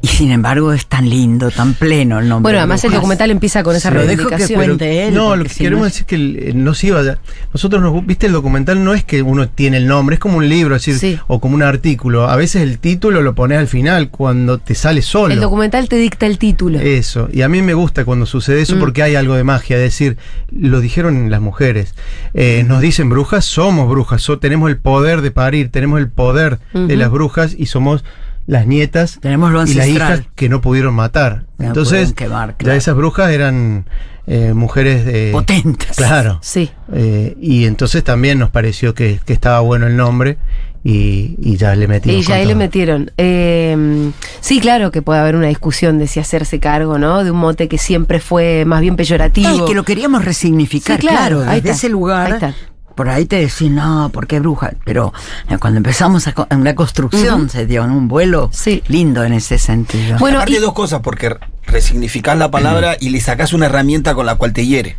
Y 0.00 0.06
sin 0.08 0.30
embargo 0.30 0.72
es 0.72 0.86
tan 0.86 1.08
lindo, 1.08 1.50
tan 1.50 1.74
pleno 1.74 2.18
el 2.20 2.28
nombre. 2.28 2.42
Bueno, 2.42 2.56
de 2.58 2.62
además 2.62 2.84
el 2.84 2.92
documental 2.92 3.30
empieza 3.30 3.62
con 3.62 3.76
esa 3.76 3.90
Lo 3.90 4.00
dejo 4.00 4.08
que 4.08 4.36
reivindicación. 4.36 4.64
cuente 4.64 5.08
él. 5.08 5.14
no, 5.14 5.36
lo 5.36 5.44
que 5.44 5.50
si 5.50 5.58
queremos 5.58 5.80
no- 5.80 5.84
decir 5.84 6.06
que 6.06 6.14
el- 6.14 6.38
eh, 6.38 6.52
no 6.54 6.74
se 6.74 6.86
iba 6.88 7.00
a- 7.00 7.18
Nosotros 7.52 7.82
nos 7.82 8.06
viste 8.06 8.26
el 8.26 8.32
documental 8.32 8.82
no 8.82 8.94
es 8.94 9.04
que 9.04 9.22
uno 9.22 9.48
tiene 9.48 9.76
el 9.78 9.86
nombre, 9.86 10.14
es 10.14 10.20
como 10.20 10.38
un 10.38 10.48
libro, 10.48 10.76
es 10.76 10.84
decir, 10.86 10.98
Sí. 10.98 11.20
o 11.26 11.40
como 11.40 11.54
un 11.54 11.62
artículo. 11.62 12.28
A 12.28 12.36
veces 12.36 12.62
el 12.62 12.78
título 12.78 13.22
lo 13.22 13.34
pones 13.34 13.58
al 13.58 13.68
final 13.68 14.10
cuando 14.10 14.58
te 14.58 14.74
sale 14.74 15.02
solo. 15.02 15.34
El 15.34 15.40
documental 15.40 15.88
te 15.88 15.96
dicta 15.96 16.26
el 16.26 16.38
título. 16.38 16.77
Eso, 16.80 17.28
y 17.32 17.42
a 17.42 17.48
mí 17.48 17.62
me 17.62 17.74
gusta 17.74 18.04
cuando 18.04 18.26
sucede 18.26 18.62
eso 18.62 18.76
Mm. 18.76 18.80
porque 18.80 19.02
hay 19.02 19.14
algo 19.16 19.34
de 19.34 19.44
magia, 19.44 19.76
es 19.76 19.82
decir, 19.82 20.16
lo 20.50 20.80
dijeron 20.80 21.30
las 21.30 21.40
mujeres, 21.40 21.94
Eh, 22.34 22.64
nos 22.66 22.80
dicen 22.80 23.08
brujas, 23.08 23.44
somos 23.44 23.88
brujas, 23.88 24.22
so- 24.22 24.38
tenemos 24.38 24.70
el 24.70 24.78
poder 24.78 25.22
de 25.22 25.30
parir, 25.30 25.70
tenemos 25.70 25.98
el 26.00 26.08
poder 26.08 26.58
de 26.74 26.96
las 26.96 27.10
brujas 27.10 27.54
y 27.58 27.66
somos 27.66 28.04
las 28.46 28.66
nietas 28.66 29.18
Tenemos 29.20 29.52
lo 29.52 29.64
y 29.66 29.74
las 29.74 29.86
hijas 29.88 30.22
que 30.34 30.48
no 30.48 30.60
pudieron 30.62 30.94
matar. 30.94 31.44
No 31.58 31.66
Entonces, 31.66 32.14
quemar, 32.14 32.50
ya 32.52 32.56
claro. 32.56 32.78
esas 32.78 32.96
brujas 32.96 33.30
eran 33.30 33.84
eh, 34.30 34.52
mujeres 34.54 35.04
eh, 35.06 35.30
Potentes. 35.32 35.96
Claro. 35.96 36.38
Sí. 36.42 36.70
Eh, 36.92 37.34
y 37.40 37.64
entonces 37.64 38.04
también 38.04 38.38
nos 38.38 38.50
pareció 38.50 38.94
que, 38.94 39.20
que 39.24 39.32
estaba 39.32 39.60
bueno 39.60 39.86
el 39.86 39.96
nombre 39.96 40.36
y, 40.84 41.36
y 41.40 41.56
ya 41.56 41.74
le 41.74 41.88
metimos. 41.88 42.16
Y 42.18 42.22
ya 42.26 42.38
le 42.38 42.54
metieron. 42.54 43.10
Eh, 43.18 44.10
sí, 44.40 44.60
claro 44.60 44.90
que 44.90 45.02
puede 45.02 45.20
haber 45.20 45.36
una 45.36 45.48
discusión 45.48 45.98
de 45.98 46.06
si 46.06 46.20
hacerse 46.20 46.60
cargo, 46.60 46.98
¿no? 46.98 47.24
De 47.24 47.30
un 47.30 47.38
mote 47.38 47.68
que 47.68 47.78
siempre 47.78 48.20
fue 48.20 48.64
más 48.64 48.80
bien 48.80 48.96
peyorativo. 48.96 49.48
Es 49.48 49.62
que 49.62 49.74
lo 49.74 49.82
queríamos 49.84 50.24
resignificar, 50.24 51.00
Sí, 51.00 51.06
claro, 51.06 51.38
claro, 51.38 51.50
ahí 51.50 51.60
desde 51.60 51.70
está, 51.70 51.86
ese 51.86 51.88
lugar. 51.88 52.26
ahí 52.26 52.32
está. 52.34 52.54
Por 52.94 53.08
ahí 53.08 53.26
te 53.26 53.36
decís, 53.36 53.70
no, 53.70 54.10
¿por 54.12 54.26
qué 54.26 54.40
bruja? 54.40 54.72
Pero 54.84 55.12
eh, 55.48 55.56
cuando 55.58 55.76
empezamos 55.76 56.26
a 56.26 56.32
co- 56.32 56.48
en 56.50 56.64
la 56.64 56.74
construcción 56.74 57.48
se 57.48 57.64
dio 57.64 57.84
en 57.84 57.90
un 57.92 58.08
vuelo 58.08 58.50
Sí. 58.52 58.82
lindo 58.88 59.22
en 59.22 59.34
ese 59.34 59.56
sentido. 59.58 60.18
Bueno, 60.18 60.38
Aparte 60.38 60.54
y- 60.56 60.60
dos 60.60 60.72
cosas, 60.72 61.00
porque 61.00 61.36
resignificás 61.64 62.36
la 62.36 62.50
palabra 62.50 62.96
y 62.98 63.10
le 63.10 63.20
sacás 63.20 63.52
una 63.52 63.66
herramienta 63.66 64.14
con 64.14 64.26
la 64.26 64.34
cual 64.34 64.52
te 64.52 64.66
hiere. 64.66 64.96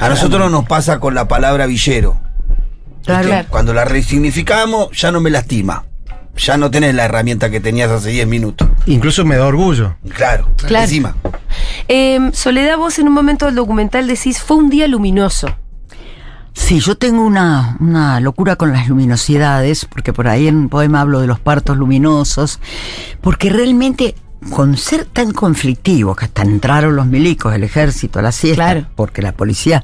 A 0.00 0.08
nosotros 0.08 0.50
nos 0.50 0.64
pasa 0.66 0.98
con 0.98 1.14
la 1.14 1.28
palabra 1.28 1.66
villero. 1.66 2.18
Cuando 3.48 3.74
la 3.74 3.84
resignificamos, 3.84 4.88
ya 4.92 5.10
no 5.10 5.20
me 5.20 5.30
lastima. 5.30 5.84
Ya 6.36 6.56
no 6.56 6.70
tenés 6.70 6.94
la 6.94 7.06
herramienta 7.06 7.50
que 7.50 7.58
tenías 7.58 7.90
hace 7.90 8.10
10 8.10 8.28
minutos. 8.28 8.68
Incluso 8.86 9.24
me 9.24 9.36
da 9.36 9.46
orgullo. 9.46 9.96
Claro, 10.14 10.48
Claro. 10.56 10.84
encima. 10.84 11.16
Eh, 11.88 12.30
Soledad, 12.32 12.76
vos 12.78 12.98
en 13.00 13.08
un 13.08 13.14
momento 13.14 13.46
del 13.46 13.56
documental 13.56 14.06
decís, 14.06 14.40
fue 14.40 14.56
un 14.56 14.70
día 14.70 14.86
luminoso. 14.86 15.48
Sí, 16.52 16.80
yo 16.80 16.96
tengo 16.96 17.24
una, 17.24 17.76
una 17.80 18.20
locura 18.20 18.56
con 18.56 18.72
las 18.72 18.88
luminosidades, 18.88 19.84
porque 19.84 20.12
por 20.12 20.28
ahí 20.28 20.48
en 20.48 20.56
un 20.56 20.68
poema 20.68 21.00
hablo 21.00 21.20
de 21.20 21.26
los 21.28 21.38
partos 21.40 21.76
luminosos, 21.76 22.60
porque 23.20 23.48
realmente 23.50 24.14
con 24.50 24.76
ser 24.76 25.04
tan 25.04 25.32
conflictivo, 25.32 26.14
que 26.14 26.26
hasta 26.26 26.42
entraron 26.42 26.96
los 26.96 27.06
milicos, 27.06 27.54
el 27.54 27.64
ejército, 27.64 28.22
la 28.22 28.32
siesta, 28.32 28.56
Claro. 28.72 28.86
porque 28.94 29.20
la 29.22 29.32
policía 29.32 29.82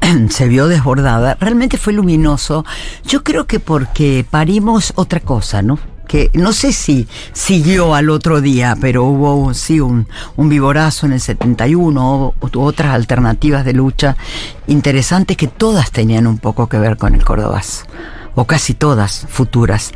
se 0.30 0.48
vio 0.48 0.66
desbordada, 0.68 1.36
realmente 1.40 1.76
fue 1.78 1.92
luminoso. 1.92 2.64
Yo 3.06 3.22
creo 3.22 3.46
que 3.46 3.60
porque 3.60 4.24
parimos 4.28 4.92
otra 4.96 5.20
cosa, 5.20 5.62
¿no? 5.62 5.78
Que 6.08 6.28
no 6.34 6.52
sé 6.52 6.72
si 6.72 7.06
siguió 7.32 7.94
al 7.94 8.10
otro 8.10 8.40
día, 8.40 8.76
pero 8.80 9.04
hubo 9.04 9.54
sí 9.54 9.78
un, 9.78 10.08
un 10.34 10.48
vivorazo 10.48 11.06
en 11.06 11.12
el 11.12 11.20
71, 11.20 12.14
o, 12.14 12.34
u 12.40 12.60
otras 12.62 12.94
alternativas 12.94 13.64
de 13.64 13.74
lucha 13.74 14.16
interesantes 14.66 15.36
que 15.36 15.46
todas 15.46 15.92
tenían 15.92 16.26
un 16.26 16.38
poco 16.38 16.68
que 16.68 16.78
ver 16.78 16.96
con 16.96 17.14
el 17.14 17.24
Cordobazo, 17.24 17.84
o 18.34 18.46
casi 18.46 18.74
todas 18.74 19.26
futuras. 19.28 19.92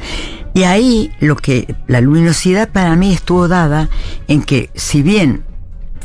Y 0.54 0.62
ahí 0.62 1.12
lo 1.20 1.36
que 1.36 1.74
la 1.88 2.00
luminosidad 2.00 2.68
para 2.68 2.94
mí 2.96 3.12
estuvo 3.12 3.48
dada 3.48 3.88
en 4.28 4.42
que 4.42 4.70
si 4.74 5.02
bien 5.02 5.44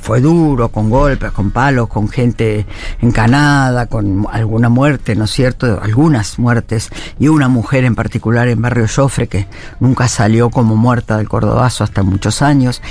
fue 0.01 0.21
duro, 0.21 0.69
con 0.69 0.89
golpes, 0.89 1.31
con 1.31 1.51
palos, 1.51 1.87
con 1.87 2.09
gente 2.09 2.65
encanada, 3.01 3.87
con 3.87 4.25
alguna 4.31 4.69
muerte, 4.69 5.15
¿no 5.15 5.25
es 5.25 5.31
cierto? 5.31 5.79
Algunas 5.81 6.39
muertes, 6.39 6.89
y 7.19 7.27
una 7.27 7.47
mujer 7.47 7.83
en 7.83 7.95
particular 7.95 8.47
en 8.47 8.61
Barrio 8.61 8.87
Jofre 8.93 9.27
que 9.27 9.47
nunca 9.79 10.07
salió 10.07 10.49
como 10.49 10.75
muerta 10.75 11.17
del 11.17 11.29
Cordobazo 11.29 11.83
hasta 11.83 12.03
muchos 12.03 12.41
años. 12.41 12.81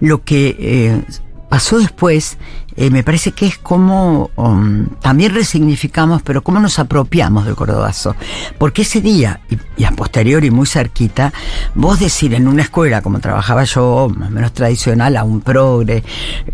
Lo 0.00 0.24
que 0.24 0.56
eh, 0.58 1.04
pasó 1.48 1.78
después, 1.78 2.38
eh, 2.76 2.90
me 2.90 3.02
parece 3.02 3.32
que 3.32 3.46
es 3.46 3.58
como 3.58 4.30
um, 4.36 4.86
también 5.00 5.34
resignificamos, 5.34 6.22
pero 6.22 6.42
cómo 6.42 6.60
nos 6.60 6.78
apropiamos 6.78 7.44
del 7.44 7.54
Cordobazo. 7.54 8.16
Porque 8.58 8.82
ese 8.82 9.00
día, 9.00 9.40
y, 9.50 9.56
y 9.82 9.84
a 9.84 9.90
posteriori 9.92 10.50
muy 10.50 10.66
cerquita, 10.66 11.32
vos 11.74 11.98
decir 12.00 12.34
en 12.34 12.48
una 12.48 12.62
escuela 12.62 13.02
como 13.02 13.20
trabajaba 13.20 13.64
yo, 13.64 14.10
más 14.16 14.28
o 14.28 14.30
menos 14.32 14.52
tradicional, 14.52 15.16
a 15.16 15.24
un 15.24 15.40
progre, 15.40 16.02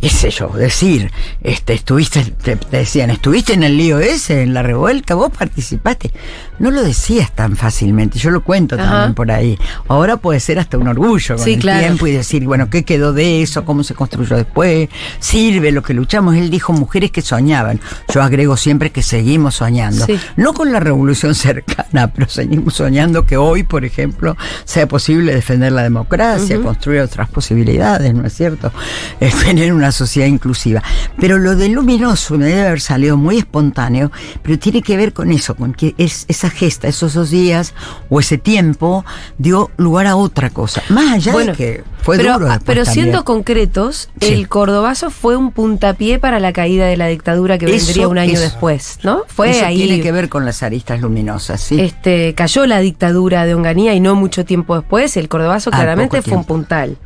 qué 0.01 0.09
sé 0.09 0.31
yo, 0.31 0.49
decir, 0.49 1.11
este, 1.43 1.75
estuviste, 1.75 2.25
te, 2.25 2.57
te 2.57 2.77
decían, 2.79 3.11
estuviste 3.11 3.53
en 3.55 3.63
el 3.63 3.77
lío 3.77 3.99
ese, 3.99 4.43
en 4.43 4.55
la 4.55 4.63
revuelta, 4.63 5.15
vos 5.15 5.31
participaste. 5.37 6.13
No 6.59 6.71
lo 6.71 6.83
decías 6.83 7.31
tan 7.33 7.57
fácilmente, 7.57 8.19
yo 8.19 8.31
lo 8.31 8.43
cuento 8.43 8.75
Ajá. 8.75 8.85
también 8.85 9.15
por 9.15 9.31
ahí. 9.31 9.59
Ahora 9.87 10.17
puede 10.17 10.41
ser 10.41 10.59
hasta 10.59 10.77
un 10.79 10.89
orgullo 10.89 11.37
con 11.37 11.45
Sí, 11.45 11.55
el 11.55 11.61
claro. 11.61 11.81
tiempo 11.87 12.07
y 12.07 12.13
decir, 12.13 12.45
bueno, 12.45 12.69
¿qué 12.69 12.85
quedó 12.85 13.13
de 13.13 13.43
eso? 13.43 13.65
¿Cómo 13.65 13.85
se 13.85 13.95
construyó 13.95 14.37
después? 14.37 14.89
¿Sirve 15.21 15.71
lo 15.73 15.83
que 15.83 15.95
luchamos? 16.09 16.37
Él 16.37 16.49
dijo 16.49 16.73
mujeres 16.73 17.11
que 17.11 17.21
soñaban. 17.21 17.81
Yo 18.13 18.23
agrego 18.23 18.57
siempre 18.57 18.91
que 18.91 19.03
seguimos 19.03 19.57
soñando. 19.57 20.07
Sí. 20.07 20.19
No 20.37 20.55
con 20.55 20.73
la 20.73 20.81
revolución 20.81 21.35
cercana, 21.35 22.09
pero 22.15 22.29
seguimos 22.31 22.75
soñando 22.75 23.27
que 23.27 23.37
hoy, 23.37 23.63
por 23.63 23.85
ejemplo, 23.85 24.35
sea 24.65 24.89
posible 24.89 25.35
defender 25.35 25.71
la 25.73 25.83
democracia, 25.83 26.61
construir 26.63 27.03
otras 27.03 27.29
posibilidades, 27.29 28.15
¿no 28.15 28.27
es 28.27 28.33
cierto? 28.33 28.73
Eh, 29.21 29.33
tener 29.45 29.73
una 29.73 29.91
sociedad 29.91 30.29
inclusiva. 30.29 30.81
Pero 31.19 31.39
lo 31.39 31.57
de 31.57 31.69
luminoso 31.69 32.39
me 32.39 32.47
debe 32.47 32.67
haber 32.69 32.81
salido 32.81 33.17
muy 33.17 33.39
espontáneo, 33.39 34.13
pero 34.43 34.59
tiene 34.59 34.81
que 34.81 34.97
ver 34.97 35.13
con 35.13 35.33
eso, 35.33 35.57
con 35.57 35.73
que 35.75 35.95
es, 35.99 36.25
esa 36.29 36.49
gesta, 36.51 36.87
esos 36.89 37.15
dos 37.15 37.31
días 37.31 37.75
o 38.11 38.21
ese 38.21 38.39
tiempo 38.39 39.05
dio 39.37 39.71
lugar 39.77 40.07
a 40.07 40.15
otra 40.17 40.51
cosa. 40.51 40.83
Más 40.89 41.15
allá 41.15 41.33
Bueno, 41.33 41.53
de 41.53 41.59
que 41.59 41.85
fue 42.03 42.17
pero, 42.17 42.35
duro. 42.39 42.49
pero 42.65 42.85
siendo 42.85 43.25
concretos, 43.25 44.09
Sí. 44.21 44.29
el 44.35 44.49
Cordobazo 44.49 45.11
fue 45.11 45.37
un 45.37 45.51
puntapié 45.51 45.98
para 46.21 46.39
la 46.41 46.53
caída 46.53 46.87
de 46.87 46.97
la 46.97 47.09
dictadura 47.09 47.59
que 47.59 47.67
Eso- 47.67 47.87
vendría 47.87 48.09
un 48.09 48.19
año 48.19 48.33
eso. 48.35 48.43
después, 48.43 48.99
¿no? 49.03 49.23
Fue 49.27 49.51
Eso 49.51 49.67
ahí. 49.67 49.77
tiene 49.79 50.01
que 50.01 50.13
ver 50.13 50.29
con 50.29 50.45
las 50.45 50.63
aristas 50.63 51.01
luminosas, 51.01 51.61
sí. 51.61 51.81
Este, 51.81 52.35
cayó 52.35 52.67
la 52.67 52.79
dictadura 52.79 53.45
de 53.45 53.55
Onganía 53.55 53.95
y 53.95 54.01
no 54.01 54.15
mucho 54.15 54.45
tiempo 54.45 54.77
después, 54.77 55.17
el 55.17 55.29
Cordobazo 55.29 55.71
Ah, 55.73 55.77
claramente 55.77 56.23
fue 56.23 56.37
un 56.37 56.45
puntal. 56.45 56.97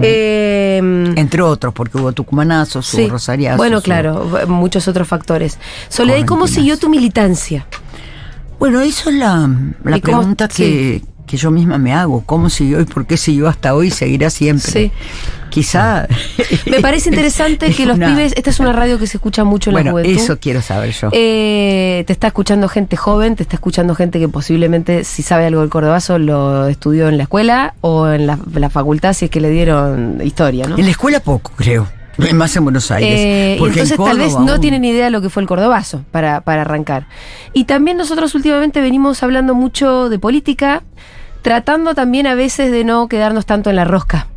Eh, 0.00 0.78
Entre 1.16 1.42
otros, 1.42 1.72
porque 1.74 1.98
hubo 1.98 2.12
tucumanazos, 2.12 2.86
sí. 2.86 3.02
hubo 3.02 3.12
rosariazos. 3.12 3.56
Bueno, 3.58 3.78
hubo- 3.78 3.82
claro, 3.82 4.28
muchos 4.48 4.86
otros 4.88 5.08
factores. 5.08 5.58
Soledad, 5.88 6.18
¿y 6.18 6.24
cómo 6.24 6.46
siguió 6.46 6.78
tu 6.78 6.88
militancia? 6.88 7.66
Bueno, 8.58 8.80
eso 8.80 9.10
es 9.10 9.16
la, 9.16 9.50
la 9.84 9.96
¿Y 9.96 10.00
cómo- 10.00 10.18
pregunta 10.18 10.48
que, 10.48 11.02
que 11.26 11.36
yo 11.36 11.50
misma 11.50 11.78
me 11.78 11.92
hago. 11.92 12.22
¿Cómo 12.24 12.48
siguió 12.48 12.80
y 12.80 12.84
por 12.84 13.06
qué 13.06 13.16
siguió 13.16 13.48
hasta 13.48 13.74
hoy 13.74 13.88
y 13.88 13.90
seguirá 13.90 14.30
siempre? 14.30 14.70
Sí. 14.70 14.92
Quizá... 15.52 16.08
Me 16.66 16.80
parece 16.80 17.08
interesante 17.10 17.66
es 17.66 17.76
que 17.76 17.86
los 17.86 17.96
una- 17.96 18.08
pibes, 18.08 18.32
esta 18.36 18.50
es 18.50 18.58
una 18.60 18.72
radio 18.72 18.98
que 18.98 19.06
se 19.06 19.18
escucha 19.18 19.44
mucho 19.44 19.70
en 19.70 19.74
la 19.74 19.80
Bueno, 19.82 19.90
juventud. 19.92 20.22
eso 20.22 20.38
quiero 20.40 20.62
saber 20.62 20.90
yo. 20.92 21.10
Eh, 21.12 22.04
te 22.06 22.12
está 22.12 22.28
escuchando 22.28 22.68
gente 22.68 22.96
joven, 22.96 23.36
te 23.36 23.42
está 23.42 23.56
escuchando 23.56 23.94
gente 23.94 24.18
que 24.18 24.28
posiblemente, 24.28 25.04
si 25.04 25.22
sabe 25.22 25.46
algo 25.46 25.60
del 25.60 25.70
Cordobazo, 25.70 26.18
lo 26.18 26.66
estudió 26.68 27.08
en 27.08 27.16
la 27.18 27.24
escuela 27.24 27.74
o 27.82 28.08
en 28.08 28.26
la, 28.26 28.38
la 28.54 28.70
facultad, 28.70 29.12
si 29.12 29.26
es 29.26 29.30
que 29.30 29.40
le 29.40 29.50
dieron 29.50 30.20
historia, 30.24 30.66
¿no? 30.66 30.76
En 30.78 30.84
la 30.84 30.90
escuela 30.90 31.20
poco, 31.20 31.52
creo. 31.56 31.86
Más 32.34 32.54
en 32.56 32.64
Buenos 32.64 32.90
Aires. 32.90 33.18
Eh, 33.18 33.56
porque 33.58 33.80
en 33.80 33.86
entonces 33.86 34.06
tal 34.06 34.18
vez 34.18 34.34
no 34.38 34.52
aún- 34.52 34.60
tienen 34.60 34.84
idea 34.84 35.06
de 35.06 35.10
lo 35.10 35.22
que 35.22 35.30
fue 35.30 35.42
el 35.42 35.48
Cordobazo 35.48 36.04
para, 36.10 36.42
para 36.42 36.60
arrancar. 36.60 37.06
Y 37.54 37.64
también 37.64 37.96
nosotros 37.96 38.34
últimamente 38.34 38.80
venimos 38.82 39.22
hablando 39.22 39.54
mucho 39.54 40.08
de 40.10 40.18
política, 40.18 40.82
tratando 41.40 41.94
también 41.94 42.26
a 42.26 42.34
veces 42.34 42.70
de 42.70 42.84
no 42.84 43.08
quedarnos 43.08 43.46
tanto 43.46 43.70
en 43.70 43.76
la 43.76 43.84
rosca, 43.84 44.28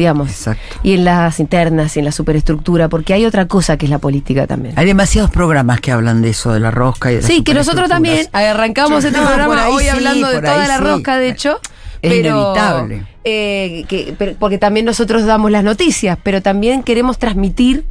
digamos. 0.00 0.30
Exacto. 0.30 0.76
Y 0.82 0.94
en 0.94 1.04
las 1.04 1.38
internas 1.40 1.94
y 1.96 2.00
en 2.00 2.04
la 2.06 2.12
superestructura, 2.12 2.88
porque 2.88 3.14
hay 3.14 3.24
otra 3.26 3.46
cosa 3.46 3.76
que 3.76 3.86
es 3.86 3.90
la 3.90 3.98
política 3.98 4.46
también. 4.46 4.74
Hay 4.78 4.86
demasiados 4.86 5.30
programas 5.30 5.80
que 5.80 5.92
hablan 5.92 6.22
de 6.22 6.30
eso, 6.30 6.52
de 6.52 6.60
la 6.60 6.70
rosca 6.70 7.12
y 7.12 7.16
de 7.16 7.22
Sí, 7.22 7.42
que 7.42 7.54
nosotros 7.54 7.88
también 7.88 8.24
superestructuras. 8.24 8.54
arrancamos 8.56 9.02
Sí, 9.02 9.08
este 9.08 9.20
no, 9.20 9.26
programa 9.26 9.68
hoy 9.68 9.84
sí, 9.84 9.88
hablando 9.90 10.28
de 10.28 10.40
toda 10.40 10.66
la 10.66 10.78
sí. 10.78 10.82
rosca, 10.84 11.16
de 11.18 11.28
hecho. 11.28 11.60
Es 12.02 12.10
pero, 12.12 12.40
inevitable. 12.40 13.04
eh, 13.24 13.84
que- 13.86 14.14
pero- 14.18 14.34
porque 14.38 14.56
también 14.56 14.86
nosotros 14.86 15.26
damos 15.26 15.50
las 15.50 15.62
noticias, 15.62 16.16
pero 16.22 16.40
también 16.40 16.82
queremos 16.82 17.18
transmitir 17.18 17.84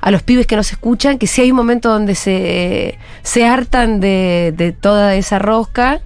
a 0.00 0.12
los 0.12 0.22
pibes 0.22 0.46
que 0.46 0.54
nos 0.54 0.70
escuchan 0.70 1.18
que 1.18 1.26
si 1.26 1.40
hay 1.42 1.50
un 1.50 1.56
momento 1.56 1.88
donde 1.90 2.14
se, 2.14 2.96
se 3.24 3.44
hartan 3.48 3.98
de, 3.98 4.54
de 4.56 4.70
toda 4.70 5.16
esa 5.16 5.40
rosca 5.40 6.00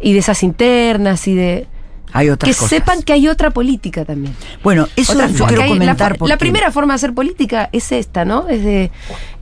y 0.00 0.12
de 0.12 0.18
esas 0.18 0.42
internas 0.42 1.28
y 1.28 1.36
de... 1.36 1.68
Hay 2.12 2.30
otras 2.30 2.48
que 2.50 2.54
cosas. 2.56 2.70
sepan 2.70 3.02
que 3.02 3.12
hay 3.12 3.28
otra 3.28 3.50
política 3.50 4.04
también. 4.04 4.34
Bueno, 4.62 4.88
eso 4.96 5.12
Otra- 5.12 5.28
yo 5.28 5.46
quiero 5.46 5.62
la, 5.62 5.68
comentar 5.68 6.16
la 6.20 6.36
primera 6.38 6.70
forma 6.72 6.94
de 6.94 6.96
hacer 6.96 7.14
política 7.14 7.68
es 7.72 7.92
esta, 7.92 8.24
¿no? 8.24 8.48
Es 8.48 8.62
de... 8.64 8.90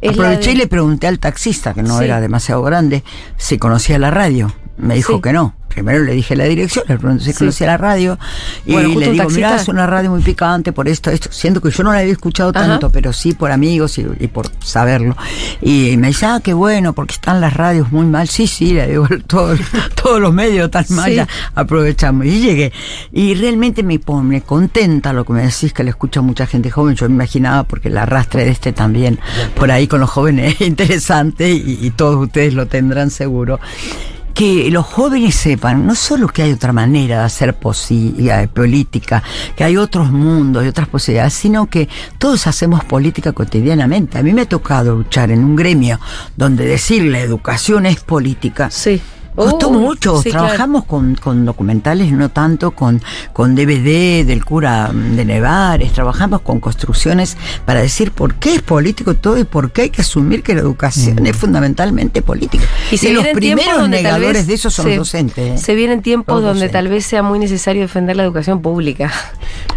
es 0.00 0.10
aproveché 0.12 0.46
de- 0.50 0.52
y 0.52 0.56
le 0.56 0.66
pregunté 0.66 1.06
al 1.06 1.18
taxista, 1.18 1.74
que 1.74 1.82
no 1.82 1.98
Sí. 1.98 2.04
era 2.04 2.20
demasiado 2.20 2.62
grande, 2.62 3.02
si 3.36 3.58
conocía 3.58 3.98
la 3.98 4.10
radio. 4.10 4.52
Me 4.78 4.94
dijo 4.94 5.14
Sí. 5.16 5.20
que 5.22 5.32
no. 5.32 5.54
Primero 5.68 6.04
le 6.04 6.12
dije 6.12 6.34
la 6.36 6.44
dirección, 6.44 6.84
le 6.88 6.96
pregunté 6.96 7.24
si 7.24 7.34
conocía 7.34 7.66
la 7.66 7.76
radio. 7.76 8.18
Y 8.64 8.72
Bueno, 8.72 8.98
le 8.98 9.10
digo, 9.12 9.28
mirá, 9.28 9.56
es 9.56 9.68
una 9.68 9.86
radio 9.86 10.10
muy 10.10 10.22
picante 10.22 10.72
por 10.72 10.88
esto, 10.88 11.10
esto. 11.10 11.28
Siendo 11.30 11.60
que 11.60 11.70
yo 11.70 11.82
no 11.82 11.92
la 11.92 11.98
había 11.98 12.12
escuchado 12.12 12.50
Ajá. 12.54 12.66
tanto, 12.66 12.88
pero 12.88 13.12
sí 13.12 13.34
por 13.34 13.50
amigos 13.52 13.98
y, 13.98 14.06
y 14.20 14.28
por 14.28 14.50
saberlo. 14.64 15.14
Y 15.60 15.98
me 15.98 16.06
dice, 16.08 16.24
ah, 16.24 16.40
qué 16.42 16.54
bueno, 16.54 16.94
porque 16.94 17.12
están 17.14 17.42
las 17.42 17.52
radios 17.52 17.92
muy 17.92 18.06
mal. 18.06 18.26
Sí, 18.26 18.46
sí, 18.46 18.72
le 18.72 18.86
digo, 18.88 19.06
todo- 19.26 19.54
todos 20.02 20.18
los 20.18 20.32
medios 20.32 20.70
tan 20.70 20.86
mal, 20.90 21.10
Sí. 21.10 21.16
ya 21.16 21.28
aprovechamos. 21.54 22.24
Y 22.24 22.40
llegué. 22.40 22.72
Y 23.12 23.34
realmente 23.34 23.82
me 23.82 23.98
pone 23.98 24.40
contenta 24.40 25.12
lo 25.12 25.26
que 25.26 25.34
me 25.34 25.42
decís, 25.42 25.74
que 25.74 25.84
le 25.84 25.90
escucha 25.90 26.22
mucha 26.22 26.46
gente 26.46 26.70
joven. 26.70 26.94
Yo 26.96 27.06
me 27.08 27.14
imaginaba, 27.16 27.64
porque 27.64 27.88
el 27.88 27.98
arrastre 27.98 28.46
de 28.46 28.50
este 28.50 28.72
también, 28.72 29.18
por 29.54 29.70
ahí 29.70 29.86
con 29.88 30.00
los 30.00 30.08
jóvenes 30.08 30.54
es 30.60 30.66
interesante 30.66 31.50
y, 31.50 31.80
y 31.82 31.90
todos 31.90 32.16
ustedes 32.16 32.54
lo 32.54 32.66
tendrán 32.66 33.10
seguro. 33.10 33.60
Que 34.36 34.70
los 34.70 34.84
jóvenes 34.84 35.34
sepan 35.34 35.86
no 35.86 35.94
solo 35.94 36.28
que 36.28 36.42
hay 36.42 36.52
otra 36.52 36.70
manera 36.70 37.20
de 37.20 37.24
hacer 37.24 37.56
eh, 37.90 38.48
política, 38.52 39.22
que 39.56 39.64
hay 39.64 39.78
otros 39.78 40.10
mundos 40.12 40.62
y 40.62 40.68
otras 40.68 40.88
posibilidades, 40.88 41.32
sino 41.32 41.66
que 41.66 41.88
todos 42.18 42.46
hacemos 42.46 42.84
política 42.84 43.32
cotidianamente. 43.32 44.18
A 44.18 44.22
mí 44.22 44.34
me 44.34 44.42
ha 44.42 44.48
tocado 44.48 44.94
luchar 44.94 45.30
en 45.30 45.42
un 45.42 45.56
gremio 45.56 45.98
donde 46.36 46.66
decir 46.66 47.02
la 47.04 47.20
educación 47.20 47.86
es 47.86 48.00
política. 48.00 48.70
Sí. 48.70 49.00
Costó 49.36 49.68
Uy, 49.68 49.78
mucho, 49.78 50.22
sí, 50.22 50.30
claro. 50.30 50.46
trabajamos 50.46 50.84
con, 50.86 51.14
con 51.14 51.44
documentales, 51.44 52.10
no 52.12 52.30
tanto 52.30 52.70
con, 52.72 53.02
con 53.32 53.54
DVD 53.54 54.24
del 54.26 54.44
cura 54.44 54.90
de 54.92 55.24
Nevares, 55.24 55.92
trabajamos 55.92 56.40
con 56.40 56.58
construcciones 56.58 57.36
para 57.64 57.80
decir 57.82 58.12
por 58.12 58.34
qué 58.36 58.54
es 58.56 58.62
político 58.62 59.14
todo 59.14 59.38
y 59.38 59.44
por 59.44 59.70
qué 59.72 59.82
hay 59.82 59.90
que 59.90 60.00
asumir 60.02 60.42
que 60.42 60.54
la 60.54 60.60
educación 60.60 61.26
es 61.26 61.36
fundamentalmente 61.36 62.22
política. 62.22 62.64
Y 62.90 62.96
se 62.96 63.12
los 63.12 63.22
vienen 63.24 63.38
tiempos 63.40 63.64
primeros 63.64 63.80
donde 63.82 63.96
tal 63.98 64.04
negadores 64.04 64.32
vez 64.38 64.46
de 64.46 64.54
eso 64.54 64.70
son 64.70 64.84
se- 64.86 64.88
los 64.96 64.98
docentes. 64.98 65.60
¿eh? 65.60 65.62
Se 65.62 65.74
vienen 65.74 66.02
tiempos 66.02 66.34
Los 66.36 66.42
donde 66.42 66.60
docentes. 66.66 66.72
tal 66.72 66.88
vez 66.88 67.04
sea 67.06 67.22
muy 67.22 67.38
necesario 67.38 67.82
defender 67.82 68.16
la 68.16 68.22
educación 68.24 68.62
pública. 68.62 69.12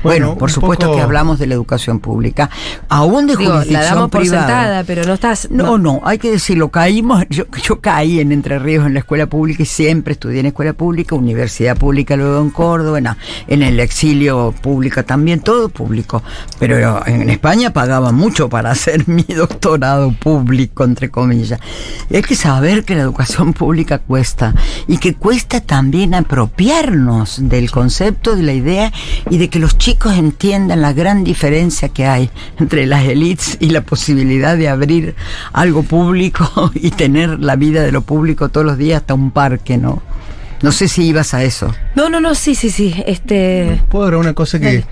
Bueno, 0.03 0.37
por 0.37 0.49
supuesto 0.51 0.85
poco- 0.85 0.97
que 0.97 1.01
hablamos 1.03 1.39
de 1.39 1.47
la 1.47 1.55
educación 1.55 1.99
pública, 1.99 2.49
aún 2.87 3.27
de 3.27 3.35
Digo, 3.35 3.51
la 3.51 3.57
jurisdicción 3.59 3.95
damos 3.95 4.09
por 4.09 4.21
privada. 4.21 4.47
sentada, 4.47 4.83
pero 4.85 5.03
no 5.03 5.13
estás. 5.13 5.49
No, 5.51 5.77
no, 5.77 5.99
hay 6.05 6.17
que 6.17 6.31
decirlo, 6.31 6.69
caímos, 6.69 7.25
yo, 7.29 7.43
yo 7.63 7.81
caí 7.81 8.19
en 8.21 8.31
Entre 8.31 8.57
Ríos 8.59 8.85
en 8.85 8.93
la 8.93 8.99
escuela 8.99 9.25
pública 9.27 9.48
y 9.57 9.65
siempre 9.65 10.13
estudié 10.13 10.41
en 10.41 10.47
escuela 10.47 10.73
pública, 10.73 11.15
universidad 11.15 11.77
pública 11.77 12.15
luego 12.15 12.41
en 12.41 12.49
Córdoba, 12.49 13.17
en, 13.47 13.63
el 13.63 13.79
exilio 13.79 14.53
pública 14.61 15.03
también, 15.03 15.39
todo 15.39 15.69
público. 15.69 16.21
Pero 16.59 17.05
en 17.07 17.29
España 17.29 17.73
pagaba 17.73 18.11
mucho 18.11 18.49
para 18.49 18.71
hacer 18.71 19.07
mi 19.07 19.23
doctorado 19.23 20.11
público, 20.11 20.83
entre 20.83 21.09
comillas. 21.09 21.59
Hay 22.13 22.21
que 22.21 22.35
saber 22.35 22.83
que 22.83 22.95
la 22.95 23.01
educación 23.01 23.53
pública 23.53 23.99
cuesta 23.99 24.53
y 24.87 24.97
que 24.97 25.15
cuesta 25.15 25.61
también 25.61 26.13
apropiarnos 26.13 27.49
del 27.49 27.71
concepto, 27.71 28.35
de 28.35 28.43
la 28.43 28.53
idea 28.53 28.91
y 29.29 29.37
de 29.37 29.49
que 29.49 29.59
los 29.59 29.77
chicos 29.77 30.15
entiendan 30.17 30.81
la 30.81 30.93
gran 30.93 31.23
diferencia 31.23 31.89
que 31.89 32.05
hay 32.05 32.29
entre 32.59 32.85
las 32.85 33.05
élites 33.05 33.57
y 33.59 33.69
la 33.69 33.81
posibilidad 33.81 34.57
de 34.57 34.69
abrir 34.69 35.15
algo 35.53 35.83
público 35.83 36.71
y 36.75 36.91
tener 36.91 37.39
la 37.39 37.55
vida 37.55 37.81
de 37.81 37.91
lo 37.91 38.01
público 38.01 38.49
todos 38.49 38.65
los 38.65 38.77
días 38.77 39.01
hasta 39.01 39.13
un 39.13 39.31
parque, 39.39 39.77
¿no? 39.77 40.01
No 40.61 40.73
sé 40.73 40.89
si 40.89 41.03
ibas 41.03 41.33
a 41.33 41.45
eso. 41.45 41.73
No, 41.95 42.09
no, 42.09 42.19
no, 42.19 42.35
sí, 42.35 42.55
sí, 42.55 42.69
sí. 42.69 42.93
Este. 43.07 43.81
Puedo 43.87 44.03
agregar 44.03 44.25
una 44.25 44.33
cosa 44.33 44.59
que. 44.59 44.65
Dale. 44.65 44.85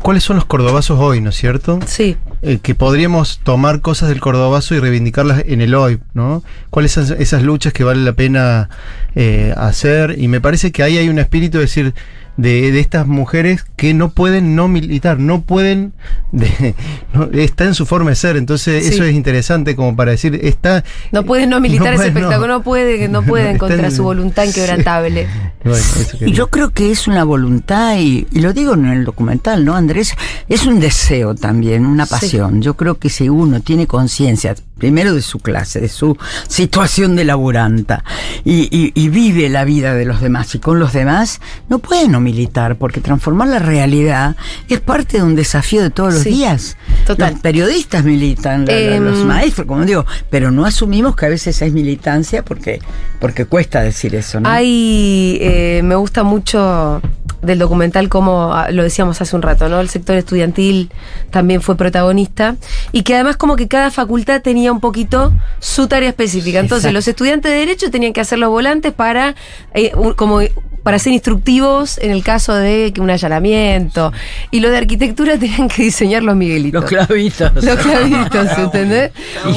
¿Cuáles 0.00 0.24
son 0.24 0.34
los 0.34 0.46
cordobazos 0.46 0.98
hoy, 0.98 1.20
no 1.20 1.30
es 1.30 1.36
cierto? 1.36 1.78
Sí. 1.86 2.16
Eh, 2.42 2.58
que 2.60 2.74
podríamos 2.74 3.38
tomar 3.44 3.80
cosas 3.80 4.08
del 4.08 4.20
cordobazo 4.20 4.74
y 4.74 4.80
reivindicarlas 4.80 5.44
en 5.46 5.60
el 5.60 5.74
hoy, 5.76 6.00
¿no? 6.14 6.42
¿Cuáles 6.70 6.92
son 6.92 7.16
esas 7.20 7.42
luchas 7.44 7.72
que 7.72 7.84
vale 7.84 8.02
la 8.02 8.12
pena 8.12 8.68
eh, 9.14 9.54
hacer? 9.56 10.16
Y 10.18 10.26
me 10.26 10.40
parece 10.40 10.72
que 10.72 10.82
ahí 10.82 10.98
hay 10.98 11.08
un 11.08 11.20
espíritu 11.20 11.58
de 11.58 11.64
decir 11.64 11.94
de, 12.38 12.72
de 12.72 12.80
estas 12.80 13.06
mujeres 13.06 13.66
que 13.76 13.92
no 13.92 14.08
pueden 14.10 14.56
no 14.56 14.66
militar, 14.68 15.18
no 15.18 15.42
pueden, 15.42 15.92
de- 16.32 16.74
no- 17.12 17.28
está 17.32 17.64
en 17.64 17.74
su 17.74 17.84
forma 17.84 18.08
de 18.10 18.16
ser, 18.16 18.36
entonces 18.38 18.86
Sí. 18.86 18.94
eso 18.94 19.04
es 19.04 19.14
interesante 19.14 19.76
como 19.76 19.94
para 19.94 20.12
decir, 20.12 20.40
está... 20.42 20.82
No 21.12 21.24
pueden 21.24 21.50
no 21.50 21.60
militar 21.60 21.88
ese 21.88 21.96
pueden 21.96 22.14
no. 22.14 22.20
espectáculo, 22.20 22.54
no 22.58 22.62
puede, 22.62 23.08
no 23.08 23.22
pueden 23.22 23.58
contra 23.58 23.88
en- 23.88 23.92
su 23.94 24.04
voluntad 24.04 24.44
inquebrantable. 24.44 25.26
Bueno, 25.64 25.76
eso 25.78 26.16
Y 26.16 26.18
quería. 26.18 26.34
yo 26.34 26.46
creo 26.48 26.70
que 26.70 26.90
es 26.92 27.06
una 27.08 27.24
voluntad, 27.24 27.98
y, 27.98 28.26
y 28.32 28.40
lo 28.40 28.52
digo 28.52 28.74
en 28.74 28.86
el 28.86 29.04
documental, 29.04 29.64
¿no, 29.64 29.74
Andrés? 29.74 30.14
Es 30.48 30.64
un 30.64 30.80
deseo 30.80 31.34
también, 31.34 31.84
una 31.84 32.06
Sí. 32.06 32.10
pasión. 32.12 32.62
Yo 32.62 32.74
creo 32.74 32.98
que 32.98 33.10
si 33.10 33.28
uno 33.28 33.60
tiene 33.60 33.86
conciencia, 33.88 34.54
primero 34.78 35.12
de 35.12 35.20
su 35.22 35.40
clase, 35.40 35.80
de 35.80 35.88
su 35.88 36.16
situación 36.46 37.16
de 37.16 37.24
laburanta, 37.24 38.04
y, 38.44 38.68
y- 38.70 38.92
y 38.94 39.08
vive 39.08 39.48
la 39.48 39.64
vida 39.64 39.94
de 39.94 40.04
los 40.04 40.20
demás 40.20 40.54
y 40.54 40.60
con 40.60 40.78
los 40.78 40.92
demás, 40.92 41.40
no 41.68 41.80
puede 41.80 42.08
no 42.08 42.20
militar, 42.32 42.76
porque 42.76 43.00
transformar 43.00 43.48
la 43.48 43.58
realidad 43.58 44.36
es 44.68 44.80
parte 44.80 45.16
de 45.18 45.22
un 45.22 45.34
desafío 45.34 45.80
de 45.82 45.90
todos 45.90 46.12
los 46.14 46.22
Sí, 46.22 46.30
días. 46.30 46.76
total. 47.06 47.32
Los 47.32 47.40
periodistas 47.40 48.04
militan, 48.04 48.66
la- 48.66 48.72
la- 48.72 48.96
Em, 48.96 49.04
los 49.04 49.18
maestros, 49.24 49.66
como 49.66 49.84
digo, 49.84 50.04
pero 50.30 50.50
no 50.50 50.64
asumimos 50.66 51.16
que 51.16 51.26
a 51.26 51.28
veces 51.30 51.60
es 51.62 51.72
militancia 51.72 52.44
porque, 52.44 52.80
porque 53.20 53.44
cuesta 53.46 53.80
decir 53.82 54.14
eso, 54.14 54.40
¿no? 54.40 54.48
Hay, 54.48 55.38
eh, 55.40 55.80
me 55.84 55.94
gusta 55.94 56.22
mucho 56.22 57.00
del 57.40 57.58
documental 57.60 58.08
como 58.08 58.52
ah, 58.52 58.70
lo 58.72 58.82
decíamos 58.82 59.20
hace 59.20 59.36
un 59.36 59.42
rato, 59.42 59.68
¿no? 59.68 59.80
El 59.80 59.88
sector 59.88 60.16
estudiantil 60.16 60.90
también 61.30 61.62
fue 61.62 61.76
protagonista 61.76 62.56
y 62.90 63.02
que 63.02 63.14
además 63.14 63.36
como 63.36 63.54
que 63.54 63.68
cada 63.68 63.90
facultad 63.92 64.42
tenía 64.42 64.72
un 64.72 64.80
poquito 64.80 65.32
su 65.60 65.86
tarea 65.86 66.08
específica. 66.08 66.58
Entonces 66.58 66.86
Exacto. 66.86 66.94
los 66.98 67.06
estudiantes 67.08 67.52
de 67.52 67.58
derecho 67.58 67.90
tenían 67.92 68.12
que 68.12 68.20
hacer 68.22 68.38
los 68.40 68.50
volantes 68.50 68.92
para 68.92 69.36
eh, 69.72 69.92
como 70.16 70.40
para 70.82 70.98
ser 70.98 71.12
instructivos 71.12 71.98
en 71.98 72.10
el 72.10 72.22
caso 72.22 72.54
de 72.54 72.92
que 72.94 73.00
un 73.00 73.10
allanamiento 73.10 74.12
y 74.50 74.60
los 74.60 74.70
de 74.70 74.78
arquitectura 74.78 75.38
tenían 75.38 75.68
que 75.68 75.82
diseñar 75.82 76.22
los 76.22 76.36
miguelitos. 76.36 76.80
Los 76.82 76.90
clavitos. 76.90 77.52
Los 77.64 77.76
clavitos, 77.78 78.48
¿entendés? 78.58 79.12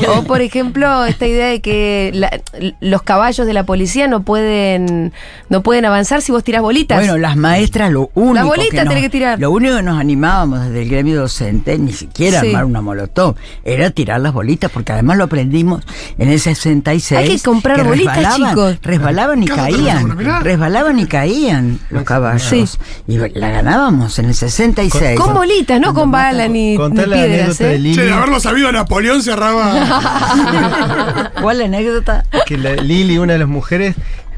O, 0.07 0.23
por 0.23 0.41
ejemplo, 0.41 1.05
esta 1.05 1.27
idea 1.27 1.47
de 1.47 1.61
que 1.61 2.11
la- 2.13 2.41
los 2.79 3.01
caballos 3.03 3.45
de 3.47 3.53
la 3.53 3.63
policía 3.63 4.07
no 4.07 4.23
pueden 4.23 5.13
no 5.49 5.61
pueden 5.63 5.85
avanzar 5.85 6.21
si 6.21 6.31
vos 6.31 6.43
tirás 6.43 6.61
bolitas. 6.61 6.97
Bueno, 6.97 7.17
las 7.17 7.35
maestras 7.35 7.91
lo 7.91 8.09
único 8.15 8.33
La 8.33 8.43
bolita 8.43 8.69
que 8.71 8.77
nos, 8.77 8.87
tenés 8.87 9.03
que 9.03 9.09
tirar. 9.09 9.39
Lo 9.39 9.51
único 9.51 9.75
que 9.75 9.83
nos 9.83 9.99
animábamos 9.99 10.61
desde 10.65 10.81
el 10.83 10.89
gremio 10.89 11.19
docente, 11.19 11.77
ni 11.77 11.91
siquiera 11.91 12.39
Sí. 12.41 12.47
armar 12.47 12.65
una 12.65 12.81
molotov, 12.81 13.35
era 13.63 13.89
tirar 13.91 14.21
las 14.21 14.33
bolitas, 14.33 14.71
porque 14.71 14.91
además 14.93 15.17
lo 15.17 15.25
aprendimos 15.25 15.83
en 16.17 16.29
el 16.29 16.39
66. 16.39 17.19
Hay 17.19 17.35
que 17.37 17.43
comprar 17.43 17.83
bolitas, 17.83 18.15
resbalaban, 18.17 18.49
chicos. 18.49 18.79
Resbalaban 18.81 19.43
y 19.43 19.47
caían. 19.47 20.17
Resbalaban 20.43 20.99
y 20.99 21.05
caían 21.11 21.77
los 21.89 22.03
caballos. 22.03 22.41
Sí. 22.43 22.63
Y 23.05 23.17
la 23.17 23.49
ganábamos 23.49 24.17
en 24.17 24.27
el 24.27 24.33
66. 24.33 25.19
con 25.19 25.33
bolitas, 25.33 25.77
no 25.81 25.93
con 25.93 26.09
balas 26.09 26.49
ni, 26.49 26.77
Contá 26.77 27.01
ni 27.03 27.09
la 27.09 27.15
piedras. 27.17 27.57
de 27.57 27.75
¿eh? 27.75 27.79
Lili, 27.79 27.95
Che, 27.95 28.03
de 28.05 28.13
haberlo 28.13 28.39
sabido 28.39 28.71
Napoleón 28.71 29.21
cerraba. 29.21 31.31
¿Cuál 31.41 31.61
anécdota? 31.61 32.23
que 32.45 32.57
la- 32.57 32.75
Lili, 32.75 33.17
una 33.17 33.33
de 33.33 33.39
las 33.39 33.49
mujeres, 33.49 33.95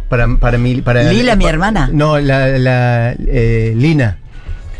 para, 0.09 0.27
para 0.38 0.57
mi... 0.57 0.81
Para, 0.81 1.03
Lila, 1.03 1.36
mi 1.36 1.45
hermana. 1.45 1.91
No, 1.93 2.17
la, 2.19 2.47
la 2.57 3.12
eh, 3.19 3.73
Lina. 3.77 4.17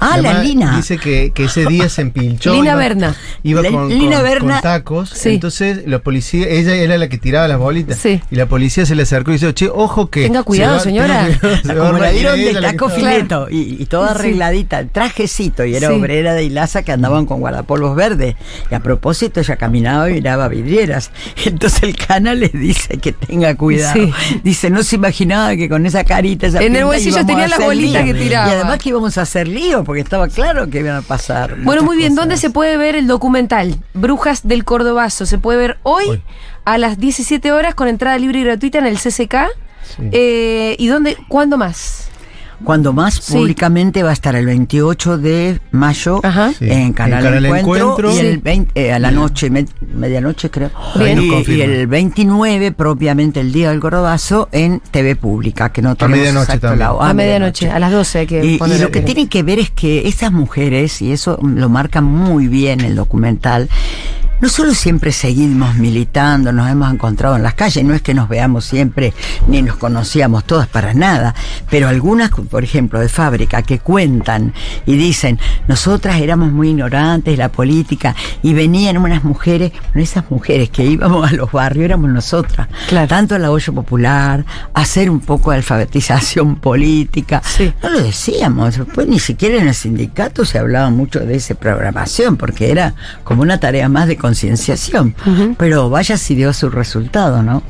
Ah, 0.04 0.18
la 0.18 0.44
Lina. 0.44 0.76
Dice 0.78 0.98
que, 0.98 1.32
que 1.34 1.46
ese 1.46 1.66
día 1.66 1.88
se 1.90 2.02
empilchó. 2.02 2.54
Lina 2.56 2.72
iba- 2.72 2.76
Berna. 2.76 3.16
Iba 3.44 3.62
La- 3.62 3.72
con, 3.72 3.90
Lina 3.90 4.16
con- 4.18 4.24
Berna. 4.24 4.54
con 4.56 4.62
tacos. 4.62 5.10
Sí. 5.10 5.30
Entonces 5.30 5.84
la 5.88 6.00
policía, 6.00 6.48
ella 6.50 6.76
era 6.76 6.98
la 6.98 7.08
que 7.10 7.18
tiraba 7.18 7.48
las 7.48 7.58
bolitas. 7.60 7.98
Sí. 7.98 8.22
Y 8.32 8.36
la 8.36 8.46
policía 8.48 8.86
se 8.86 8.96
le 8.96 9.04
acercó 9.04 9.32
y 9.32 9.38
dijo, 9.38 9.52
che, 9.52 9.70
ojo 9.70 10.10
que. 10.10 10.24
Tenga 10.24 10.44
cuidado, 10.44 10.78
se 10.80 10.86
señora. 10.86 11.26
tenga 11.26 11.40
cuidado, 11.40 11.58
se 11.64 11.68
va 11.74 11.74
a 11.74 11.88
Como 11.88 12.00
la 12.00 12.12
ella, 12.12 12.34
de 12.34 12.54
la 12.54 12.62
taco 12.72 12.90
fileto 12.90 13.48
y, 13.50 13.78
y 13.82 13.86
toda 13.86 14.12
arregladita, 14.12 14.86
trajecito, 14.86 15.66
y 15.66 15.76
era 15.76 15.90
Sí. 15.90 15.94
obrera 15.96 16.34
de 16.34 16.44
Ilaza 16.44 16.84
que 16.84 16.92
andaban 16.92 17.26
con 17.26 17.40
guardapolvos 17.40 17.96
verdes. 17.96 18.36
Y 18.72 18.76
a 18.76 18.80
propósito, 18.80 19.40
ella 19.40 19.56
caminaba 19.58 20.10
y 20.10 20.14
miraba 20.14 20.48
vidrieras. 20.48 21.12
Entonces 21.46 21.84
el 21.84 21.96
cana 21.96 22.34
le 22.34 22.50
dice 22.50 22.98
que 22.98 23.12
tenga 23.14 23.56
cuidado. 23.56 23.94
Sí. 23.94 24.12
Dice, 24.44 24.70
no 24.70 24.84
se 24.84 24.96
imaginaba 24.96 25.56
que 25.56 25.70
con 25.70 25.86
esa 25.86 26.04
carita, 26.04 26.48
esa 26.48 26.62
En 26.62 26.76
el 26.76 26.86
bolsillo 26.86 27.26
tenía 27.26 27.46
a 27.46 27.48
las 27.48 27.54
hacer 27.60 27.66
bolitas 27.68 28.04
lío. 28.06 28.14
que 28.14 28.20
tiraba. 28.20 28.48
Y 28.48 28.52
además 28.56 28.80
que 28.80 28.90
íbamos 28.90 29.18
a 29.18 29.22
hacer 29.24 29.48
lío, 29.48 29.84
porque 29.94 30.02
estaba 30.02 30.28
claro 30.28 30.68
que 30.72 30.80
iban 30.80 30.96
a 30.96 31.02
pasar. 31.04 31.56
Bueno, 31.62 31.84
muy 31.84 31.96
bien, 31.96 32.14
cosas. 32.14 32.22
¿dónde 32.24 32.38
se 32.38 32.50
puede 32.50 32.78
ver 32.78 32.96
el 32.96 33.06
documental? 33.06 33.76
Brujas 33.94 34.42
del 34.48 34.64
Cordobazo. 34.64 35.28
Se 35.28 35.38
puede 35.38 35.60
ver 35.60 35.78
hoy, 35.84 36.06
Hoy. 36.10 36.24
a 36.66 36.80
las 36.80 36.98
17 36.98 37.52
horas 37.52 37.76
con 37.76 37.88
entrada 37.88 38.18
libre 38.18 38.40
y 38.40 38.44
gratuita 38.44 38.80
en 38.80 38.88
el 38.88 38.98
CCK. 38.98 39.36
Sí. 39.84 40.10
Eh, 40.12 40.76
¿Y 40.80 40.88
dónde? 40.88 41.16
¿Cuándo 41.28 41.60
más? 41.60 42.10
Cuando 42.64 42.94
más 42.94 43.16
Sí. 43.16 43.34
públicamente 43.34 44.04
va 44.04 44.12
a 44.12 44.14
estar 44.14 44.36
el 44.36 44.46
28 44.46 45.18
de 45.18 45.60
mayo 45.72 46.20
Ajá. 46.24 46.52
En 46.60 46.94
Canal, 46.94 47.20
En 47.26 47.26
Canal 47.34 47.46
Encuentro, 47.46 47.90
Encuentro. 47.92 48.14
y 48.16 48.20
el 48.20 48.38
20, 48.40 48.72
eh, 48.88 48.94
a 48.94 49.00
la 49.00 49.12
noche, 49.12 49.50
me- 49.50 49.66
medianoche 49.96 50.50
creo. 50.50 50.72
Bien. 50.96 51.22
Y, 51.22 51.62
el 51.62 51.88
29 51.88 52.72
propiamente 52.72 53.40
el 53.42 53.52
Día 53.52 53.70
del 53.70 53.80
Gordobazo 53.80 54.50
en 54.52 54.80
TV 54.92 55.16
Pública, 55.16 55.72
que 55.72 55.82
no 55.82 55.96
tenemos 55.96 56.18
medianoche 56.20 56.54
exacto 56.54 56.76
la- 56.76 56.96
a 57.10 57.14
medianoche, 57.14 57.70
a 57.70 57.80
las 57.80 57.92
12 57.92 58.20
hay 58.20 58.28
que 58.28 58.44
y, 58.46 58.56
y 58.56 58.78
lo 58.80 58.92
que 58.92 59.02
tienen 59.02 59.28
que 59.28 59.44
ver 59.44 59.60
es 59.60 59.70
que 59.72 60.08
esas 60.08 60.32
mujeres, 60.32 61.02
y 61.02 61.12
eso 61.12 61.40
lo 61.42 61.70
marca 61.70 62.02
muy 62.02 62.48
bien 62.48 62.82
el 62.82 62.96
documental, 62.96 63.70
no 64.44 64.50
solo 64.50 64.74
siempre 64.74 65.14
seguimos 65.14 65.76
militando, 65.76 66.52
nos 66.52 66.70
hemos 66.70 66.92
encontrado 66.92 67.38
en 67.38 67.44
las 67.44 67.54
calles, 67.54 67.82
no 67.86 67.94
es 67.94 68.02
que 68.02 68.14
nos 68.14 68.28
veamos 68.28 68.66
siempre 68.66 69.14
ni 69.48 69.62
nos 69.62 69.78
conocíamos 69.78 70.44
todas 70.44 70.68
para 70.68 70.94
nada, 70.94 71.34
pero 71.70 71.88
algunas, 71.88 72.30
por 72.30 72.62
ejemplo, 72.62 73.00
de 73.00 73.08
fábrica, 73.08 73.62
que 73.62 73.80
cuentan 73.80 74.54
y 74.86 74.98
dicen, 74.98 75.40
nosotras 75.70 76.20
éramos 76.20 76.52
muy 76.52 76.72
ignorantes 76.72 77.32
de 77.32 77.38
la 77.38 77.48
política 77.48 78.18
y 78.42 78.54
venían 78.54 78.98
unas 78.98 79.24
mujeres, 79.24 79.72
bueno, 79.94 80.04
esas 80.04 80.30
mujeres 80.30 80.70
que 80.70 80.84
íbamos 80.84 81.32
a 81.32 81.34
los 81.34 81.50
barrios 81.54 81.86
éramos 81.86 82.12
nosotras, 82.12 82.68
Claro. 82.90 83.08
tanto 83.08 83.36
al 83.36 83.46
apoyo 83.46 83.72
popular, 83.72 84.44
hacer 84.74 85.10
un 85.10 85.22
poco 85.22 85.52
de 85.52 85.58
alfabetización 85.58 86.56
política, 86.60 87.42
Sí. 87.46 87.72
no 87.82 87.92
lo 87.92 88.04
decíamos, 88.04 88.78
después 88.78 89.08
ni 89.08 89.20
siquiera 89.20 89.56
en 89.62 89.70
el 89.70 89.74
sindicato 89.74 90.44
se 90.44 90.60
hablaba 90.60 90.90
mucho 90.90 91.22
de 91.22 91.36
esa 91.38 91.56
programación, 91.56 92.36
porque 92.36 92.72
era 92.72 92.94
como 93.24 93.42
una 93.42 93.62
tarea 93.62 93.88
más 93.88 94.06
de 94.10 94.18
concienciación. 94.34 95.16
Pero 95.58 95.90
vaya 95.92 96.18
si 96.18 96.34
dio 96.34 96.52
su 96.54 96.70
resultado, 96.70 97.44
¿no? 97.44 97.62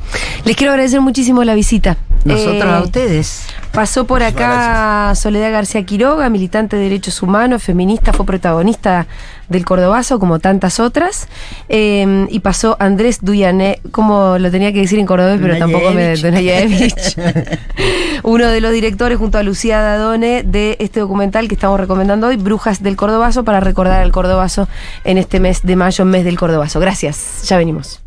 Les 0.44 0.56
quiero 0.56 0.72
agradecer 0.72 1.00
muchísimo 1.00 1.44
la 1.44 1.54
visita. 1.54 1.98
Nosotros 2.24 2.64
Eh, 2.64 2.72
a 2.72 2.80
ustedes. 2.80 3.44
Pasó 3.70 4.06
por 4.06 4.22
acá 4.22 5.12
Soledad 5.14 5.52
García 5.52 5.84
Quiroga, 5.84 6.30
militante 6.30 6.76
de 6.76 6.84
derechos 6.84 7.20
humanos, 7.22 7.62
feminista, 7.62 8.14
fue 8.14 8.24
protagonista 8.24 9.06
del 9.48 9.64
Cordobazo, 9.64 10.18
como 10.18 10.38
tantas 10.38 10.80
otras. 10.80 11.28
Eh, 11.68 12.26
y 12.30 12.40
pasó 12.40 12.76
Andrés 12.80 13.18
Duyané, 13.22 13.80
como 13.90 14.38
lo 14.38 14.50
tenía 14.50 14.72
que 14.72 14.80
decir 14.80 14.98
en 14.98 15.06
cordobés, 15.06 15.40
pero 15.40 15.58
tampoco 15.58 15.90
me. 15.90 16.16
Dunayevic. 16.16 17.16
Dunayevic. 17.16 17.58
Uno 18.22 18.48
de 18.48 18.60
los 18.60 18.72
directores, 18.72 19.18
junto 19.18 19.38
a 19.38 19.42
Lucía 19.42 19.80
Dadone, 19.80 20.42
de 20.42 20.76
este 20.80 21.00
documental 21.00 21.48
que 21.48 21.54
estamos 21.54 21.78
recomendando 21.78 22.28
hoy, 22.28 22.36
Brujas 22.36 22.82
del 22.82 22.96
Cordobazo, 22.96 23.44
para 23.44 23.60
recordar 23.60 24.02
al 24.02 24.12
Cordobazo 24.12 24.68
en 25.04 25.18
este 25.18 25.40
mes 25.40 25.62
de 25.62 25.76
mayo, 25.76 26.04
mes 26.04 26.24
del 26.24 26.38
Cordobazo. 26.38 26.80
Gracias, 26.80 27.42
ya 27.46 27.56
venimos. 27.56 28.00